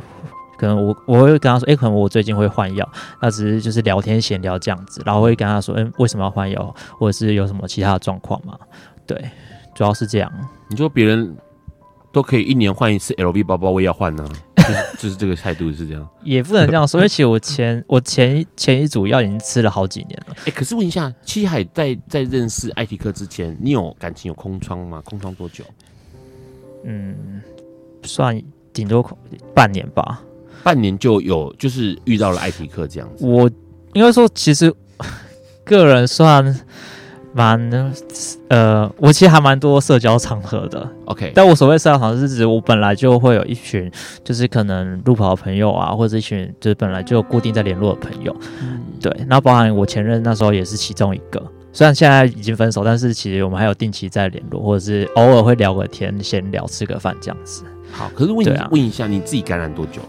[0.57, 2.89] 可可能我我会跟他说，哎、欸，可能我最近会换药，
[3.21, 8.57] 那只是就是聊天闲聊这样子，然后会跟他说，嗯、欸，为什么要换药，或者是有什么其他的状况嘛？
[9.05, 9.29] 对，
[9.75, 10.31] 主要是这样。
[10.69, 11.35] 你说别人
[12.11, 14.27] 都可以一年换一次 LV 包包，我也要换呢？
[14.97, 16.99] 就是这个态度是这样，也不能这样说。
[16.99, 20.33] 因为其实我前 我前前一组药已经吃了好几年了。
[20.39, 24.99] 哎、欸，可是问一下，七海在在认识艾提克之前，你有感情有空窗吗？
[25.05, 25.63] 空窗多久？
[26.83, 27.43] 嗯，
[28.03, 28.41] 算
[28.73, 29.03] 顶多
[29.53, 30.23] 半年吧。
[30.63, 33.23] 半年就有，就是遇到了艾提克这样子。
[33.23, 33.47] 我
[33.93, 34.73] 应该说，其实
[35.63, 36.43] 个人算。
[37.37, 37.69] 蛮
[38.47, 41.33] 呃，我其实还蛮多社交场合的，OK。
[41.35, 43.91] 但我所谓社交场合是指我本来就会有一群，
[44.23, 49.11] 就是可能路跑的朋友啊，或者一群就是本来就固定在联络的朋友，嗯，对。
[49.27, 57.65] 然后包含我前任那时候也是其中一个，虽然现在已经分手，但是其实我们还有定期在联络，或者是偶尔会聊个天、闲聊、吃个饭这样子。
[57.91, 60.07] 好，可是问一、啊、问一下，你自己感染多久了？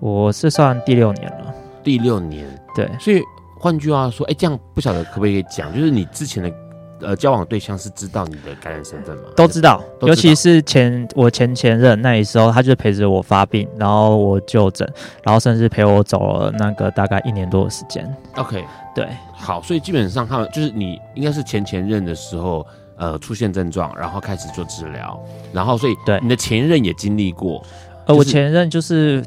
[0.00, 1.54] 我是算第六年了。
[1.82, 3.22] 第六年，对，所以。
[3.58, 6.52] 换句话说，哎、欸，这样不晓得可不可以讲，就是你之前的
[7.00, 9.24] 呃交往对象是知道你的感染身份吗？
[9.36, 14.88] 都知道，尤其是前我前前任那时候，他就陪着我发病，然后我就诊，
[15.22, 18.08] 然后甚至陪我走了那个大概一年多的时间。
[18.36, 25.20] OK，对，好，所以基本上他们就是你应该是前前任的时候，呃，出现症状，然后开始做治疗，
[25.52, 27.62] 然后所以对你的前任也经历过，
[28.06, 29.24] 呃、就是，我前任就是。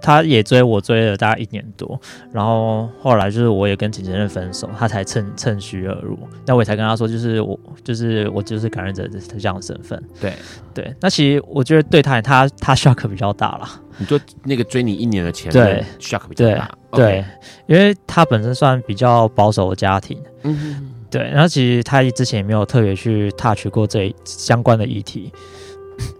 [0.00, 2.00] 他也追我追了大概一年多，
[2.32, 6.18] 然后后来就是我也跟前前任分手，他才趁趁虚而入。
[6.46, 10.00] 那我也才跟他说，就是我就是我就是感染者的这样的身份。
[10.20, 10.32] 对
[10.72, 13.68] 对，那其实我觉得对他他他 shock 比较大了。
[13.98, 17.24] 你说那个追你一年的前任 shock 比较大，对
[17.66, 20.20] 因为他本身算比较保守的家庭。
[20.42, 25.32] 嗯哼，对，然后其实他之前也没有特别去 touch 过这相关的议题。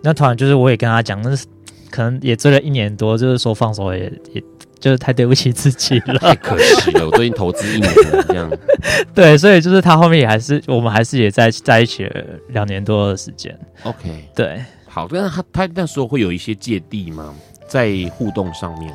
[0.02, 1.46] 那突然就是我也跟他讲，那是。
[1.91, 4.43] 可能也追了一年多，就是说放手也也
[4.78, 7.07] 就是太对不起自己了，太可惜了。
[7.07, 8.51] 我最近投资一年了，这样。
[9.14, 13.59] 对，所以就是他后面也还是我们还是也在在一起了两年多的时间。
[13.84, 17.34] OK，对，好，但是他他那时候会有一些芥蒂吗？
[17.66, 18.95] 在互动上面，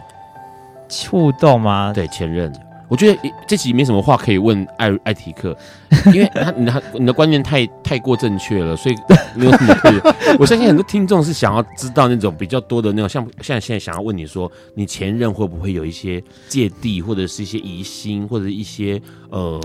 [1.09, 1.91] 互动吗？
[1.93, 2.51] 对，前任。
[2.91, 3.17] 我觉得
[3.47, 5.57] 这集没什么话可以问艾艾提克，
[6.13, 8.95] 因为他你他你的观念太太过正确了，所以
[9.33, 10.01] 没有什么可以。
[10.37, 19.61] 我相信很多听众是想要知道那种比较多的那种，像像现在想要问你说，你前任会不会有一些芥蒂，或者是一些疑心，或者一些呃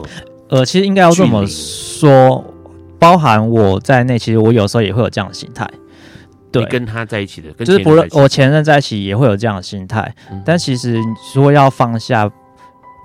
[0.48, 2.44] 呃，其实应该要这么说，
[2.96, 5.68] 包含我在内，其实我有时候也会有这样的心态。
[6.52, 10.96] 对，跟他在一起的，跟就是不论我前任在一起也会有这样的心态，嗯，但其实
[11.34, 12.30] 如果要放下。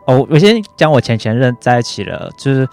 [0.06, 2.68] 哦，我先讲我前前任在一起了，就是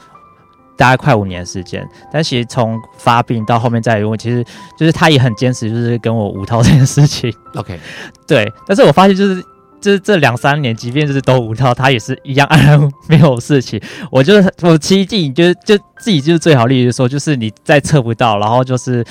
[0.76, 4.44] 大概快五年时间，但其实从发病到后面再用，其实
[4.78, 7.32] 就是他也很坚持，就是跟我无套这件事情。
[7.54, 7.78] OK，
[8.26, 9.42] 对，但是我发现就是
[9.80, 13.80] 就是这两三年，即便就是都无套，他也是一样安然没有事情。
[14.10, 19.04] 我就是我其实自己就是就自己就是最好例子说，就是你再测不到，然后就是。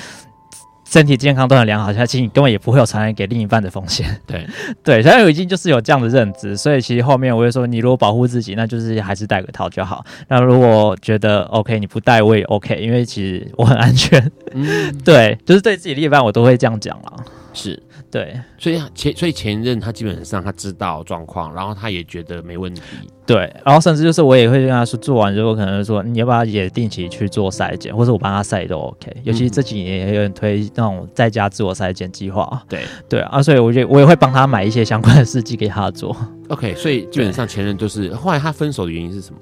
[0.90, 4.18] 身体健康都很良好，其实你根本也不会有传染给另一半的风险。
[4.26, 4.46] 对
[4.82, 10.02] 对，所以我已经就是有这样的认知，所以其实后面我会说，你如果保护自己，那就是还是戴个套就好。
[10.28, 14.32] 那如果觉得 OK，你不戴我也 OK，因为其实我很安全。
[14.52, 17.12] 嗯， 对，就是对自己另一半我都会这样讲了。
[17.52, 17.82] 是。
[18.10, 22.82] 对，所以前所以前任他基本上他知道状况，然后他也觉得没问题。
[23.26, 29.14] 对，然后甚至就是我也会跟他说，做完之后可能说你要不要也定期去做筛检，或者我帮他筛都 OK。
[29.24, 32.62] 尤其这几年也有人推那种在家自我筛检计划。
[32.66, 36.16] 对对啊，所以我觉得我也会帮他买一些相关的试剂给他做。
[36.48, 39.38] OK，所以基本上前任就是后来他分手的原因是什么？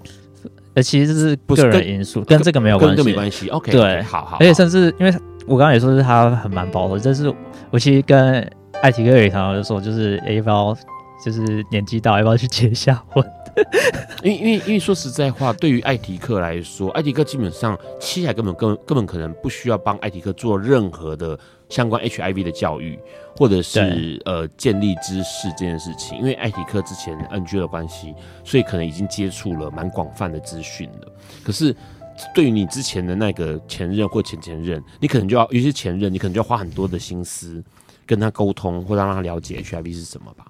[0.75, 3.49] 呃，其实是个人因素，跟这个没有关系，跟没关系。
[3.51, 4.37] OK，对，好好，好。
[4.41, 5.15] 而且甚至因为
[5.47, 7.33] 我刚刚也说是他很蛮保守，就是
[7.71, 8.51] 我其实跟。
[8.83, 10.77] 艾提克有一条就说，就是要不要，
[11.25, 13.25] 就是年纪大要不要去结一下婚？
[14.23, 22.99] 因为因为因为说实在话，对于艾提克来说，艾提克基本上七海根本根根本可能不需要帮艾提克做任何的相关 HIV 的教育，
[23.37, 26.19] 或者是呃建立知识这件事情。
[26.19, 28.15] 因为艾提克之前 NG 的关系，
[28.45, 31.13] 所以可能已经接触了蛮广泛的资讯了。
[31.43, 31.75] 可是
[32.35, 37.65] 对于你之前的那个前任或前前任，你可能就要，尤其是前任，你可能就要花很多的心思。
[38.07, 40.45] 跟他沟通，或者让他了解 HIV 是什么吧。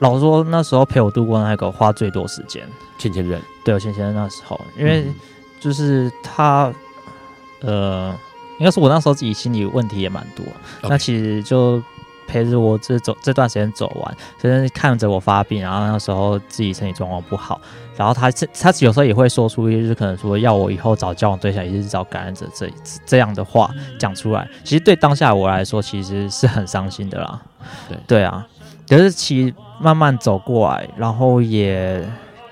[0.00, 2.66] 老实说，那时候陪我度过那个花最多时间，
[2.98, 5.04] 前前任，对，前前任那时候，因为
[5.60, 6.72] 就是他，
[7.60, 8.18] 嗯、呃，
[8.58, 10.44] 应该是我那时候自己心理问题也蛮多.
[10.82, 11.82] 那其实就
[12.30, 17.60] 陪着我这走这段时间走完，甚至看着我发病，然后那时候自己身体状况不好。
[17.96, 22.70] 然后他他有时候也会说出一些，就是可能说要我以后找交往对象，也是找感染者这
[23.04, 24.48] 这样的话讲出来。
[24.64, 27.42] 其实对当下我来说，其实是很伤心的啦。
[27.88, 28.46] 对对啊，
[28.88, 32.02] 可是其实慢慢走过来，然后也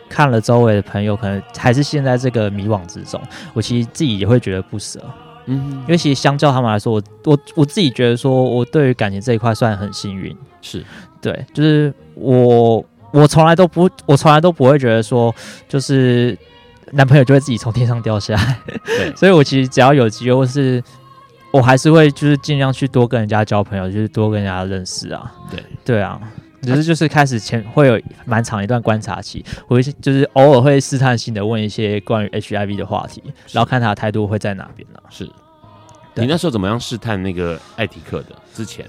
[0.08, 3.18] 看了周围的朋友，可能还是陷在这个迷惘之中。
[3.54, 5.00] 我其实自己也会觉得不舍，
[5.48, 10.84] 嗯，因为其实相较他们来说，我我我自己觉得说，我对于感情这一块算很幸运，是。
[11.20, 15.34] 对，就是我我从来都不我从来都不会觉得说，
[15.68, 16.36] 就是
[16.92, 20.80] 男朋友就会自己从天上掉下来，对， 所以我其实只要有机会，或是
[21.50, 25.60] 我还是会就是尽量去多跟人家交朋友，就是多跟人家认识啊，对。
[25.84, 26.20] 对啊。
[26.60, 35.00] 只是就是开始前会有蛮长一段观察期，我会就是偶尔会试探性的问一些关于 HIV 的话题，然后看他的态度会在哪边呢？
[35.08, 35.24] 是，
[36.14, 38.34] 你那时候怎么样试探那个艾迪克的？
[38.52, 38.84] 之前，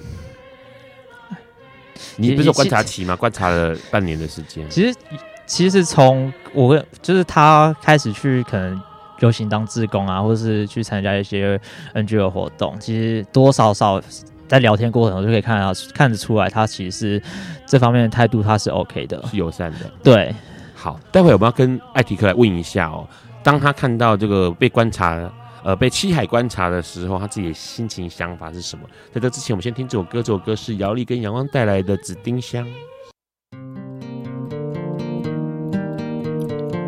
[2.18, 3.16] 你不是有观察期吗？
[3.16, 4.68] 观察了半年的时间。
[4.70, 4.98] 其实，
[5.46, 8.82] 其实从我就是他开始去可能
[9.20, 11.60] 游行当志工啊，或者是去参加一些
[11.94, 14.02] NGO 活动，其实多少少。
[14.50, 17.24] 在聊天过程中就可以看到，看得出来，他其实是
[17.68, 19.80] 这方面的态度，他是 OK 的，是友善的。
[20.04, 20.34] 对，
[20.74, 23.08] 好，待会我们要跟艾迪克来问一下哦，
[23.44, 25.32] 当他看到这个被观察，
[25.64, 28.84] 呃，被七海观察的时候，他自己的心情想法是什么？
[29.14, 32.66] 在这之前，我们先听这首歌，这首歌是姚丽跟阳光带来的《紫丁香》。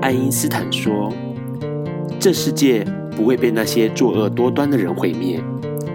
[0.01, 1.14] 爱因斯坦说
[2.20, 2.84] ：“这世界
[3.16, 5.39] 不会被那些作恶多端的人毁灭，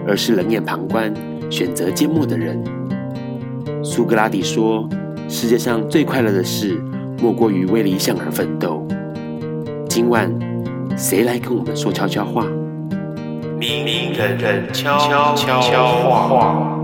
[0.06, 1.12] 而是冷眼旁观。”
[1.50, 2.62] 选择缄默的人。
[3.82, 4.88] 苏格拉底说
[5.28, 6.80] ：“世界上最快乐的事，
[7.20, 8.86] 莫过于为理想而奋斗。”
[9.88, 10.30] 今晚，
[10.96, 12.46] 谁来跟我们说悄悄话？
[13.58, 14.98] 明明人人悄
[15.34, 16.78] 悄话。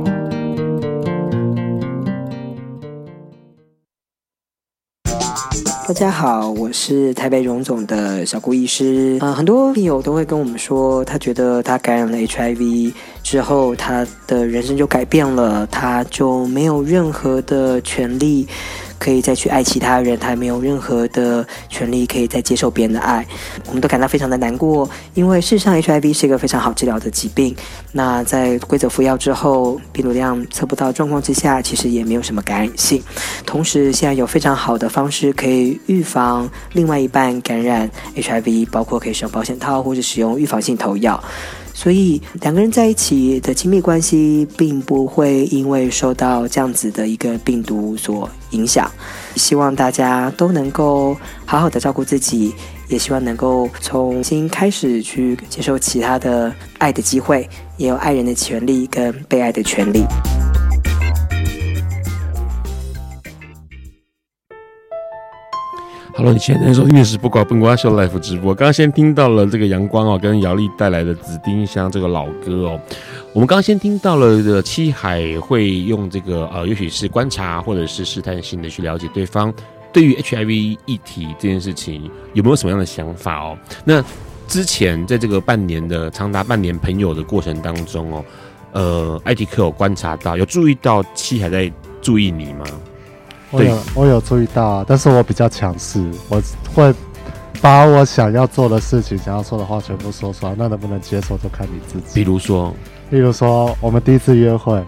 [5.88, 9.18] 大家好，我是台北荣总的小顾医师。
[9.20, 12.92] 呃，很多病友都会跟我们说，他觉得他感染了 HIV
[13.24, 18.46] 之后，他的人生就改变了，他就没有任何的权利。
[19.02, 23.26] 可以再去爱其他人，他也没有任何的权利可以再接受别人的爱，
[23.66, 24.88] 我们都感到非常的难过。
[25.14, 27.56] 因为事实上，HIV 是一个非常好治疗的疾病。
[27.90, 33.02] 那在规则服药之后，病毒量测不到状况之下，其实也没有什么感染性。
[33.44, 41.20] 同时，现在有非常好的方式可以预防另外一半感染 HIV，包括可以使用保险套或者使用预防性投药。
[41.74, 48.90] 所以两个人在一起的亲密关系，并不会因为受到这样子的一个病毒所影响。
[49.36, 51.16] 希望大家都能够
[51.46, 52.54] 好好的照顾自己，
[52.88, 57.48] 也希望能够重新开始去接受其他的爱的机会，
[57.78, 60.04] 也有爱人的权利跟被爱的权利。
[66.14, 68.54] Hello，你现在在收听的是不寡本瓜秀 Live 直播。
[68.54, 72.80] 刚刚先听到了这个阳光哦，跟姚丽带来的《紫丁香》这个老歌哦。
[73.32, 79.52] 我们刚刚先听到了的七海会用这个呃，也许是观察或者是试探性的去了解对方
[79.90, 83.56] 对于 HIV 议题这件事情有没有什么样的想法哦。
[83.82, 84.04] 那
[84.46, 88.24] 之前在这个半年的长达半年朋友的过程当中哦，
[88.72, 92.66] 呃，艾迪克有观察到有注意到七海在注意你吗？
[93.52, 96.42] 我有，我有注意到啊，但是我比较强势，我
[96.74, 96.92] 会
[97.60, 100.54] 把我想要做的事情、想要说的话全部说出来。
[100.56, 102.14] 那能不能接受，就看你自己。
[102.14, 102.74] 比如说，
[103.10, 104.82] 比如说，我们第一次约会，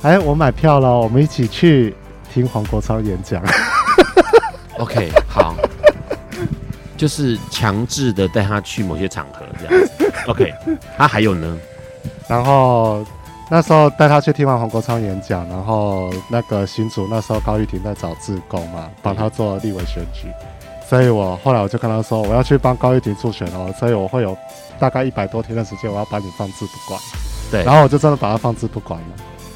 [0.00, 1.94] 哎，我买票了，我们一起去
[2.32, 3.42] 听黄国昌演讲。
[4.78, 5.54] OK，好，
[6.96, 10.12] 就是强制的带他去某些场合这样子。
[10.28, 10.50] OK，
[10.96, 11.58] 他、啊、还有呢，
[12.26, 13.04] 然后。
[13.50, 20.28] 那时候带他去听完黄国昌演讲，然后那个新竹那时候高玉婷在找志工嘛，帮他做立委选举，
[20.88, 24.38] 所以我后来我就跟他说，我要去帮高玉婷助选哦，所以我会有
[24.78, 27.00] 大概一百多天的时间，我要把你放置不管。
[27.50, 29.06] 对，然后我就真的把他放置不管了。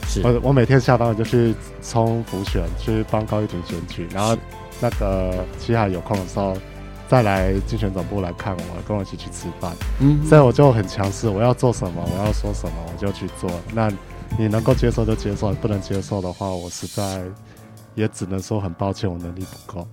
[0.09, 4.37] 是，我我每天下班我就去冲补选，去帮高玉婷选举，然后
[4.81, 6.57] 那个七海有空的时候。
[7.09, 9.73] 再来竞选总部来看我，跟我一起去吃饭。
[10.01, 13.51] 嗯，所以我就很强势，我要做什么，我要说什么，我就去做。
[13.73, 13.91] 那
[14.39, 17.23] 你能够接受就接受，不能接受的话，我实在
[17.95, 19.87] 也只能说很抱歉，我能力不够。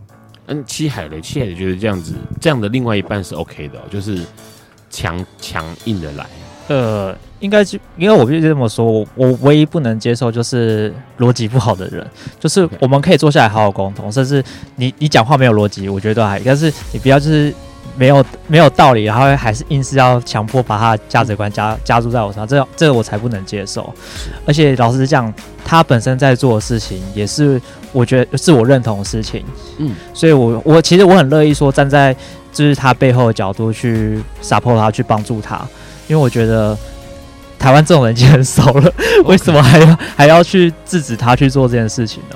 [0.47, 4.26] 嗯，七海雷，七海觉得这样子，这样的另外一半是 OK 的，就是
[4.89, 6.26] 强强硬的来。
[6.72, 12.05] 呃，应该就因为我必须这么说，我我唯一不能接受就是逻辑不好的人。
[12.39, 14.41] 就是我们可以坐下来好好沟通，甚至
[14.78, 16.39] 你你讲话没有逻辑，我觉得都还。
[16.39, 17.53] 但是你不要就是
[17.97, 23.93] 没有没有道理，然后还是硬是要强迫把他的价值观加加注在我身上，这样这个我才不能接受。
[24.45, 25.34] 而且老实讲，
[25.65, 27.61] 他本身在做的事情也是
[27.91, 29.43] 我觉得是我认同的事情。
[29.78, 32.15] 嗯，所以我我其实我很乐意说站在
[32.53, 35.67] 就是他背后的角度去 support 他，去帮助他。
[36.12, 36.78] 因为我觉得
[37.57, 38.93] 台湾这种人已经很少了.
[39.24, 42.36] 为什么还要还要去制止他去做这件事情呢？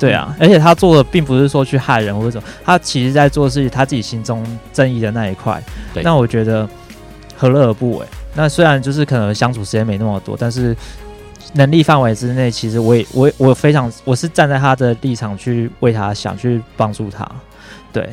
[0.00, 5.62] 对啊，而且他做的并不是说去害人或者什么，他其实在做的是他自己心中正义的那一块。
[5.92, 6.68] 对那我觉得
[7.36, 8.06] 何乐而不为？
[8.34, 10.76] 那虽然就是可能相处时间没那么多，但是
[11.52, 17.24] 能力范围之内，其实我也我我非常我是站在他的立场去为他想，去帮助他。
[17.92, 18.08] 对，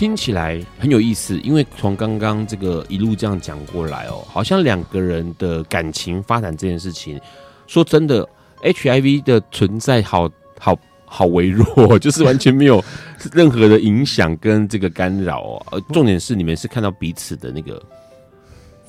[0.00, 7.20] 听起来很有意思，因为从刚刚这个一路这样讲过来哦，好像两个人的感情发展这件事情，
[7.66, 8.26] 说真的
[8.62, 10.26] ，HIV 的存在好
[10.58, 10.74] 好。
[11.12, 11.66] 好微弱，
[11.98, 12.80] 就是完全没有
[13.32, 15.66] 任何的影响跟这个干扰哦。
[15.72, 17.82] 呃，重点是你们是看到彼此的那个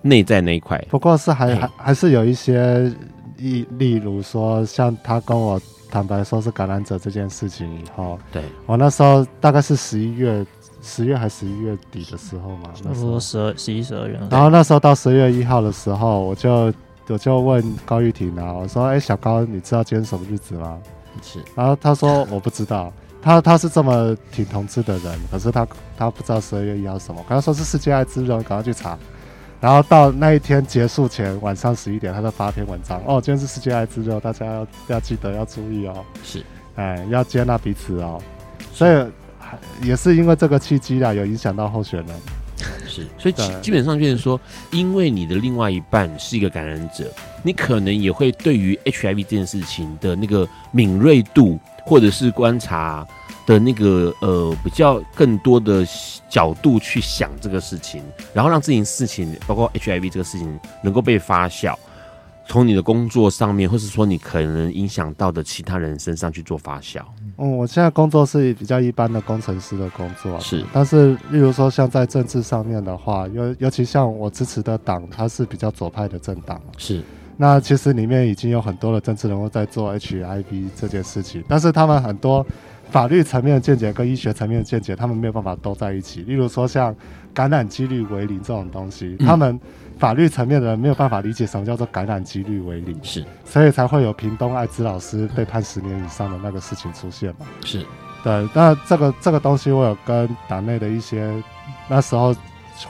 [0.04, 0.78] 内在那一块。
[0.92, 2.94] 不过是还还、欸、还是有一些
[3.38, 5.60] 例，例如说，像他跟我
[5.90, 10.46] 坦白说是感染者这件事情以后，对我那时候大概是十一月，
[10.82, 13.20] 十月还是十一月底的时候嘛，那时候。
[13.20, 14.20] 十二、十一、十二月。
[14.30, 16.74] 然后那时候到十月一号的时候，我就
[17.08, 20.80] 我就问高玉婷啊，我说：“哎、欸，小高，你知道今天什么日子吗？”
[21.22, 25.68] 是，然后他说我不知道， 他他是这么挺同志的人，可是他
[25.98, 28.98] 他不知道十二月一号什么，刚刚说是世界艾滋日，赶快去查。
[29.60, 36.44] 然后到那一天结束前晚上十一点，他在发篇文章，哦，今天是世界艾滋日，大家要要记得要注意哦，是，
[36.76, 38.20] 哎，要接纳彼此哦，
[38.74, 39.06] 所以
[39.82, 42.16] 也是因为这个契机啦，有影响到候选人。
[42.88, 44.40] 是，所以基基本上就是说，
[44.70, 53.08] 因为你的另外一半是一个感染者，你可能也会对于 HIV 这件事情的那个敏锐度，或者是观察
[53.48, 55.88] 的那个呃比较更多的
[56.30, 61.74] 角度去想这个事情，然后让这件事情，包括 HIV 这个事情能够被发酵。
[62.46, 67.00] 从你的工作上面，或是说你可能影响到的其他人身上去做发酵。
[67.44, 70.64] 嗯，我现在工作是比较一般的工程师的工作，是。
[70.72, 77.02] 但是，例如说像在政治上面的话，尤尤其像我支持的党，它是比较左派的政党，是。
[77.38, 82.46] 那其实里面已经有很多的政治人物在做 HIV 这件事情，但是他们很多
[82.92, 86.22] 法律层面的见解跟医学层面的见解，他们没有办法都在一起。
[86.22, 86.96] 例如说像
[87.34, 89.60] 感染几率为零这种东西，他们。
[90.02, 97.46] 法律层面的人没有办法理解什么叫做感染几率为零，是，所以才会有屏东艾滋老师被判十年以上的那个事情出现嘛？
[97.64, 97.86] 是，
[98.24, 98.50] 对。
[98.52, 101.32] 那这个这个东西，我有跟党内的一些
[101.88, 102.36] 那时候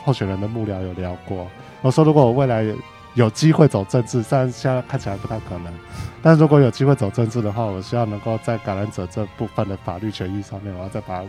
[0.06, 1.46] 候选人的幕僚有聊过。
[1.82, 2.66] 我说，如果我未来
[3.14, 5.74] 有机会走政治，虽然现在看起来不太可能，
[6.22, 11.22] 但如果有机会走政治的话，我希望能够在感染者这部分的法律权益上面，我要再把。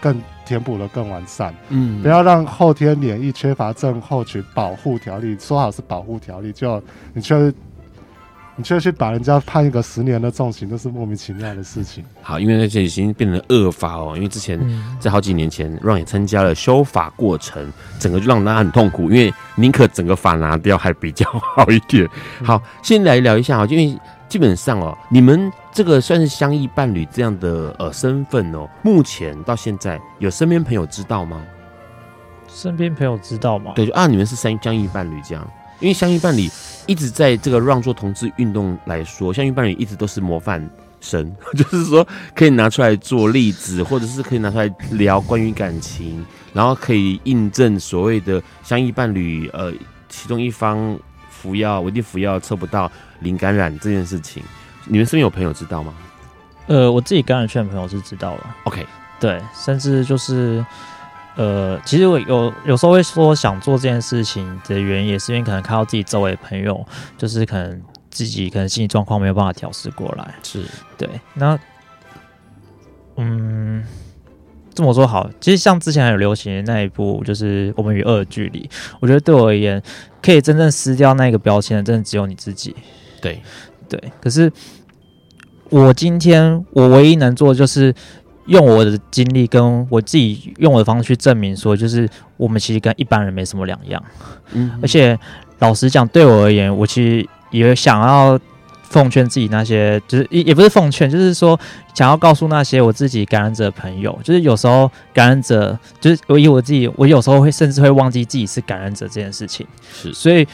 [0.00, 6.82] 更填补的更完善，嗯，不要让后天免疫缺乏症候群保护条例说好是保护条例，就
[7.12, 7.52] 你却
[8.56, 12.04] 你却去把人家判一个十年的重刑，都是莫名其妙的事情。
[12.22, 14.58] 好，因为那些已经变成恶法哦，因为之前
[14.98, 22.08] 在好几年前，Ron 也参加了修法过程，整个就让大家很痛苦，因为宁可整个法拿掉还比较好一点。
[22.42, 23.98] 好，先来聊一下啊，因为。
[24.28, 31.40] 基本上哦，你们这个算是相依伴侣这样的呃身份哦，目前到现在有身边朋友知道吗？
[32.48, 33.70] 身边朋友知道吗？
[33.76, 35.48] 对，就啊，你们是相相依伴侣这样，
[35.80, 36.48] 因为相依伴侣
[36.86, 40.68] 一直在这个让座同志运动来说，相依伴侣一直都是模范
[41.00, 49.72] 生， 就是说可以拿出来做例子，或者是可以拿出来聊关于感情，然后可以印证所谓的相依伴侣呃
[50.08, 50.98] 其中一方
[51.30, 52.90] 服药，稳定服药测不到。
[53.20, 54.42] 零感染这件事情，
[54.84, 55.94] 你们身边有朋友知道吗？
[56.66, 58.56] 呃，我自己感染圈的朋友是知道了。
[58.64, 58.86] OK，
[59.18, 60.62] 对，甚至就是，
[61.36, 66.84] 呃，其实我有有时候会说想做这件事情的原因，也是因为可能看到自己周围的朋友，
[67.18, 70.34] 就是可能自己可能心理状况没有办法调试过来。
[70.42, 70.64] 是
[70.96, 71.58] 对，那，
[73.16, 73.84] 嗯，
[74.74, 78.68] 这么说好，其实像之前还有流行的那一部，就是《我们与恶的距离》，
[79.00, 79.82] 我觉得对我而言，
[80.22, 82.74] 可以真正撕掉那个标签的，真的只有你自己。
[83.20, 83.42] 对，
[83.88, 84.50] 对，可是
[85.68, 87.94] 我今天我唯一能做的就是
[88.46, 94.02] 用我的经历跟我自己用我的方式去证明说，就是我们其实跟一般人没什么两样。
[94.52, 95.18] 嗯，而且
[95.58, 98.38] 老实讲，对我而言，我其实也想要
[98.82, 101.58] 奉劝自己那些，就是也也不是奉劝，就是说
[101.94, 109.66] 想要告诉那些我自己感染者的朋友，就是有时候感染者，就是我以我自己，我有时候会甚至会忘记自己是感染者这件事情。
[109.92, 110.46] 是，所以。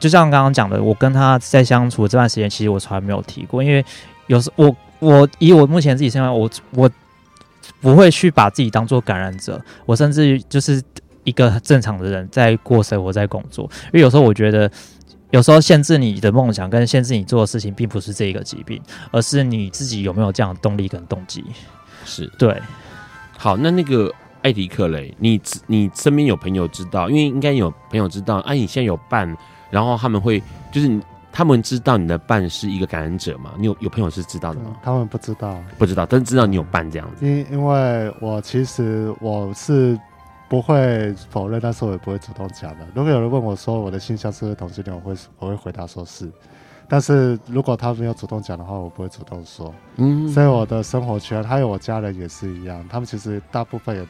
[0.00, 3.84] 就像刚刚讲的，我跟他在相处这段时间，其实我从来没有提过，因为
[4.28, 6.90] 有时我我以我目前自己身份，我我
[7.80, 10.82] 不会去把自己当做感染者，我甚至就是
[11.24, 13.64] 一个正常的人在过生活，在工作。
[13.86, 14.70] 因为有时候我觉得，
[15.30, 21.44] 有时候限制你的梦想跟限制你做的事情，并不是这一个疾病，而是你自己有没有这样的动力跟动机。
[22.04, 22.60] 是对。
[23.36, 24.12] 好，那那个
[24.42, 27.08] 艾迪克雷，你你身边有朋友知道？
[27.08, 29.36] 因为应该有朋友知道，啊，你现在有办。
[29.70, 30.42] 然后他们会
[30.72, 31.00] 就是你。
[31.32, 33.52] 他们知道你的伴是一个感染者吗？
[33.56, 34.66] 你有有朋友是知道的吗？
[34.70, 37.26] 嗯、他们不知道，不知道，但是知道你有伴这样子。
[37.26, 39.98] 因因为我其实我是
[40.48, 42.86] 不会否认，但是我也不会主动讲的。
[42.94, 46.30] 如果有人问我说我的性向是不是同性恋，我会我会回答说是。
[46.88, 49.72] 但是如果他没有主动讲的话，我不会主动说。
[49.96, 54.04] 嗯，所以我的生活圈还有我家人也是一样，他们其实大部分也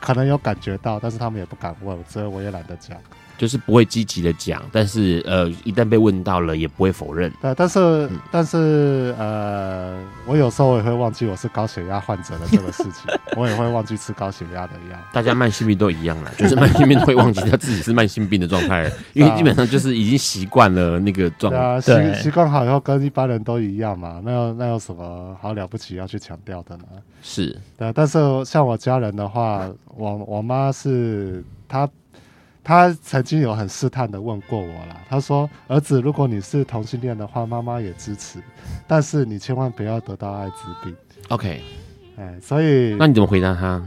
[0.00, 2.98] 可能有感觉到，但是他们也不敢问，所以我也懒得讲。
[3.36, 7.32] 就是不会积极的讲，但是呃，一旦被问到了，也不会否认。
[7.42, 14.98] 对，但是、嗯、但是呃，我有时候也会忘记我是高血压患者的这个事情， 我也会忘记吃高血压的药。
[15.12, 21.58] 大家慢性病都一样啦， 就是慢性病都会忘记他自己是慢性病的状态， 因为基本上就是已经习惯了那个状态。
[21.58, 26.84] 啊，习习惯好以后跟一般人都一样嘛，那有那有什么好了不起要去强调的呢？
[27.22, 31.88] 是，对，但是像我家人的话，我我妈是她。
[32.64, 38.42] 他曾经有很试探的问过我啦，他说：“儿子，如果你是同性恋的话，妈妈也支持，
[38.86, 40.96] 但是你千万不要得到艾滋病。”
[41.28, 41.62] OK，
[42.16, 43.82] 哎，所以那你怎么回答他？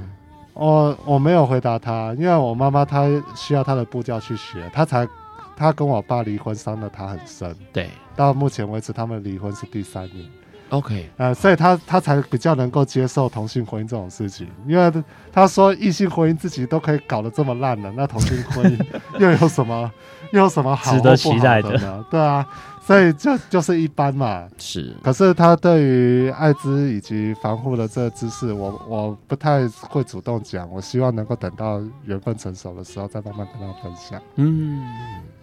[0.53, 5.07] 我我没有回答他，因为我妈妈她需要她的步调去学，她才
[5.55, 7.55] 她跟我爸离婚伤了她很深。
[7.73, 10.25] 对，到目前为止他们离婚是第三年。
[10.69, 18.85] OK，呃，所以他他才比较能够接受同性婚姻这种事情，因为他说异性婚姻自己都可以搞得这么烂了，那同性婚姻
[19.19, 19.91] 又有什么
[20.33, 22.05] 又有什么好值得期待的呢？
[22.11, 22.45] 对啊，
[22.81, 24.45] 所以就就是一般嘛。
[24.57, 34.21] 是，可是他对于艾滋以及防护的这个知识，我我不太会主动讲，我希望能够等到缘分成熟的时候再慢慢跟他分享。
[34.35, 34.81] 嗯，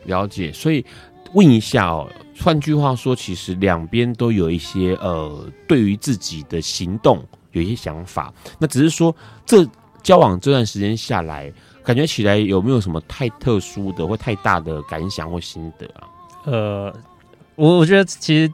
[0.04, 0.52] 了解。
[0.52, 0.84] 所以。
[1.32, 2.08] 问一下哦，
[2.40, 8.32] 换句话说，其实两边都有一些呃，对于自己的行动有一些想法。
[8.58, 9.14] 那只是说，
[9.44, 9.66] 这
[10.02, 11.52] 交往这段时间下来，
[11.82, 16.06] 感觉起来有没有什么太特殊的或太大的感想或心得啊？
[16.44, 16.94] 呃，
[17.56, 18.52] 我我觉得其实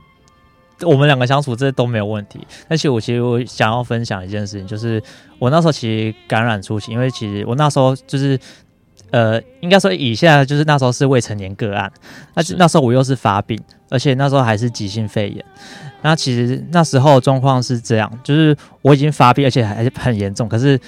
[0.86, 2.40] 我们两个相处这都没有问题。
[2.68, 5.02] 但是我其实我想要分享一件事情，就是
[5.38, 8.38] 我那时候其实感染初期，因为其实我那时候就是。
[9.10, 11.90] 呃，应该说以下就是那时候是未成年个案，
[12.34, 15.44] 那那时候我又是发病，而且那时候还是急性肺炎。
[16.02, 20.80] 那其实那时候状况是这样，就是我已经发病，而且还很严重，可是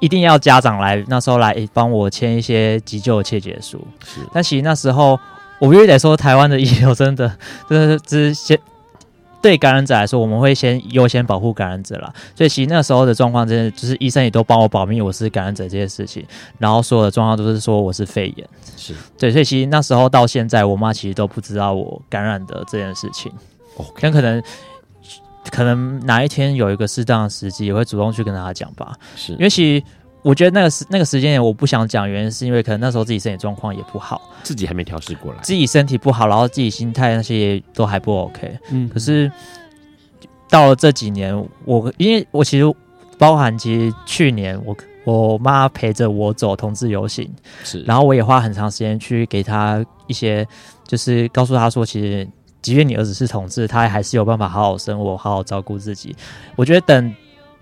[0.00, 3.86] 一定要家长来那时候来帮我签一些急救的切结书。
[4.04, 5.18] 是，但其实那时候
[5.58, 7.36] 我必须得说，台湾的医疗真的
[7.68, 8.58] 真的是先。
[9.42, 12.10] 对感染者来说，我们会先优先保护感染者啦。
[12.34, 16.24] 所以其实那时候的状况，真的就是医生也都帮我保密，我是感染者这件事情。
[16.58, 19.30] 然后所有的状况都是说我是肺炎，是对。
[19.32, 23.30] 所以其实那时候到现在，我妈其实都不知道我感染的这件事情。
[23.76, 24.12] Okay.
[24.12, 24.42] 可能
[25.50, 28.94] 可能哪一天有一个适当的时机，也会主动去跟她讲吧。
[29.16, 29.84] 是因为其实。
[30.22, 38.56] 我觉得那个时那个时间点我不想讲，原因是因为可能那时候自己身体状况也不好，自己还没调试过来，自己身体不好，然后自己心态那些也都还不 OK。
[38.70, 39.30] 嗯，可是
[40.48, 42.74] 到了这几年，我因为我其实
[43.18, 47.28] 包含其实去年我我妈陪着我走同志游行，
[47.64, 50.46] 是，然后我也花很长时间去给她一些，
[50.86, 52.28] 就是告诉她说，其实
[52.60, 56.14] 即便你儿子是同志，他还是有办法好好生活，好好照顾自己。
[56.54, 57.12] 我觉得等。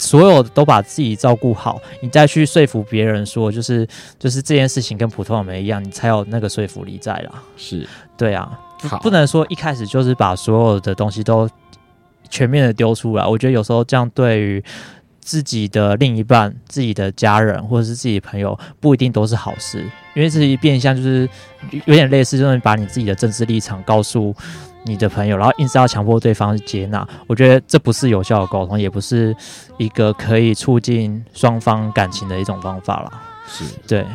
[0.01, 3.87] 所有都把自己照顾好，你再去说服别人说，就是
[4.19, 7.33] 就是这件事情跟普通人没一样，你才有那个说服力在啦。
[7.59, 7.87] 是，
[8.17, 8.59] 对啊，
[9.03, 11.47] 不能说一开始就是把所有的东西都
[12.31, 13.27] 全面的丢出来。
[13.27, 14.65] 我觉得有时候这样对于
[15.21, 19.85] 自己的另一半、自己的家人或者是自己的朋友，不一定都是好事，
[20.15, 21.29] 因为这一变相就是
[21.85, 24.35] 有点类似，就是把你自己的政治立场告诉。
[24.85, 29.37] 你的朋友，然后硬是要强迫对方接纳，我觉得这不是有效的沟通，也不是
[29.77, 33.23] 一个可以促进双方感情的一种方法啦。
[33.47, 34.07] 是对。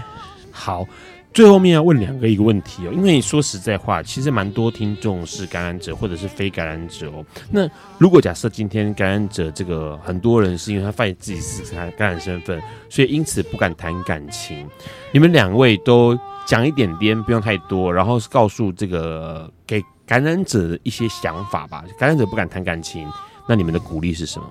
[0.51, 0.85] 好，
[1.33, 7.23] 最后面要问两个一个问题哦，因为说实在话，其实蛮多听众是感染者或者是非感染者哦。
[7.51, 14.67] 那如果假设今天感染者这个很多人是因为他发现自己是感感染身份，所以因此不敢谈感情，
[15.11, 19.83] 你们两位都讲一点点，不用太多，然后告诉这个给。
[20.05, 23.09] 感染者的一些想法吧，感染者不敢谈感情，
[23.47, 24.49] 那你们的鼓励是什么？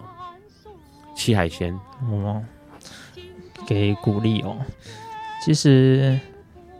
[1.17, 1.79] 七海鲜，
[2.11, 2.43] 哦，
[3.67, 4.57] 给鼓励哦。
[5.45, 6.19] 其实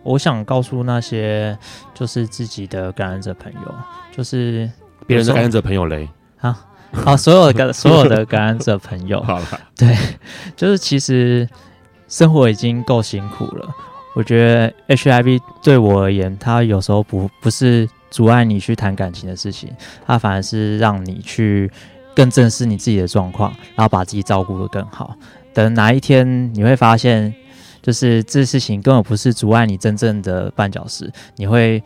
[0.03, 1.57] 我想告诉那些
[1.95, 3.75] 就是自己的感染者朋友，
[4.11, 4.69] 就是
[5.07, 6.09] 别人的感染者朋友嘞
[6.41, 9.47] 啊，好， 所有的感所有的感染者朋友， 好了，
[9.77, 9.97] 对，
[10.57, 11.49] 就是其实
[12.09, 13.75] 生活已经够辛苦了。
[14.15, 17.89] 我觉得 HIV 对我而言，它有时候不不是。
[18.11, 19.69] 阻碍你去谈感情的事情，
[20.07, 21.69] 它反而是让你去
[22.15, 25.17] 更正视你自己的状况，然后把自己照顾得更好。
[25.53, 27.35] 等哪一天你会发现，
[27.83, 31.83] 就是这事情根本不是阻碍你真正的绊脚石，你会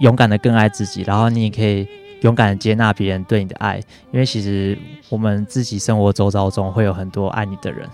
[0.00, 1.86] 勇敢的更爱自己，然后你也可以
[2.22, 4.76] 勇敢的接纳别人对你的爱，因为其实
[5.10, 7.88] 我们自己生活周遭中会有很多爱你的人。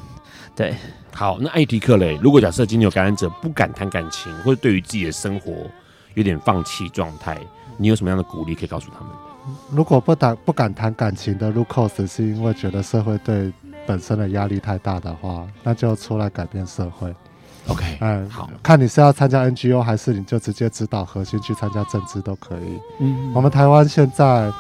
[0.57, 0.75] 对，
[1.19, 5.53] 好，那艾迪克嘞，如果假设今天有感染者不敢谈感情，或者对于自己的生活
[6.15, 7.37] 有点放弃状态，
[7.77, 9.09] 你有什么样的鼓励可以告诉他们？
[9.73, 13.53] 如果不敢不敢谈感情的入 cos 是因为觉得社会对
[13.85, 17.13] 本身的压力太大的话，那就出来改变社会。
[17.67, 22.79] OK，嗯，好，看你是要参加 NGO 还是你就直接指导核心去参加政治都可以。
[23.01, 24.53] 嗯，我们台湾现在，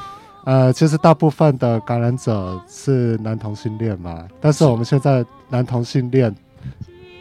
[0.44, 6.34] 呃，其实大部分的感染者是男同性恋嘛，但是我们现在男同性恋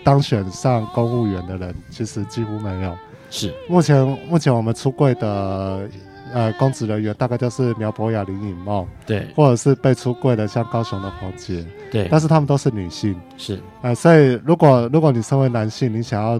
[0.07, 2.97] 当选上公务员的人其实几乎没有。
[3.29, 5.89] 是，目前目前我们出柜的。
[6.33, 16.37] 呃，公职人员大概就是苗博雅、林颖梦，对，或者是被出柜的，像高雄的黄杰，对，但是他们都是女性，是，呃，所以如果如果你身为男性，你想要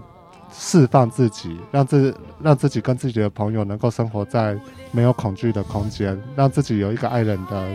[0.52, 4.54] 释放自己，让自让自己跟自己的朋友能够生活在
[4.92, 7.66] 没有恐惧的空间，让自己有一个爱人的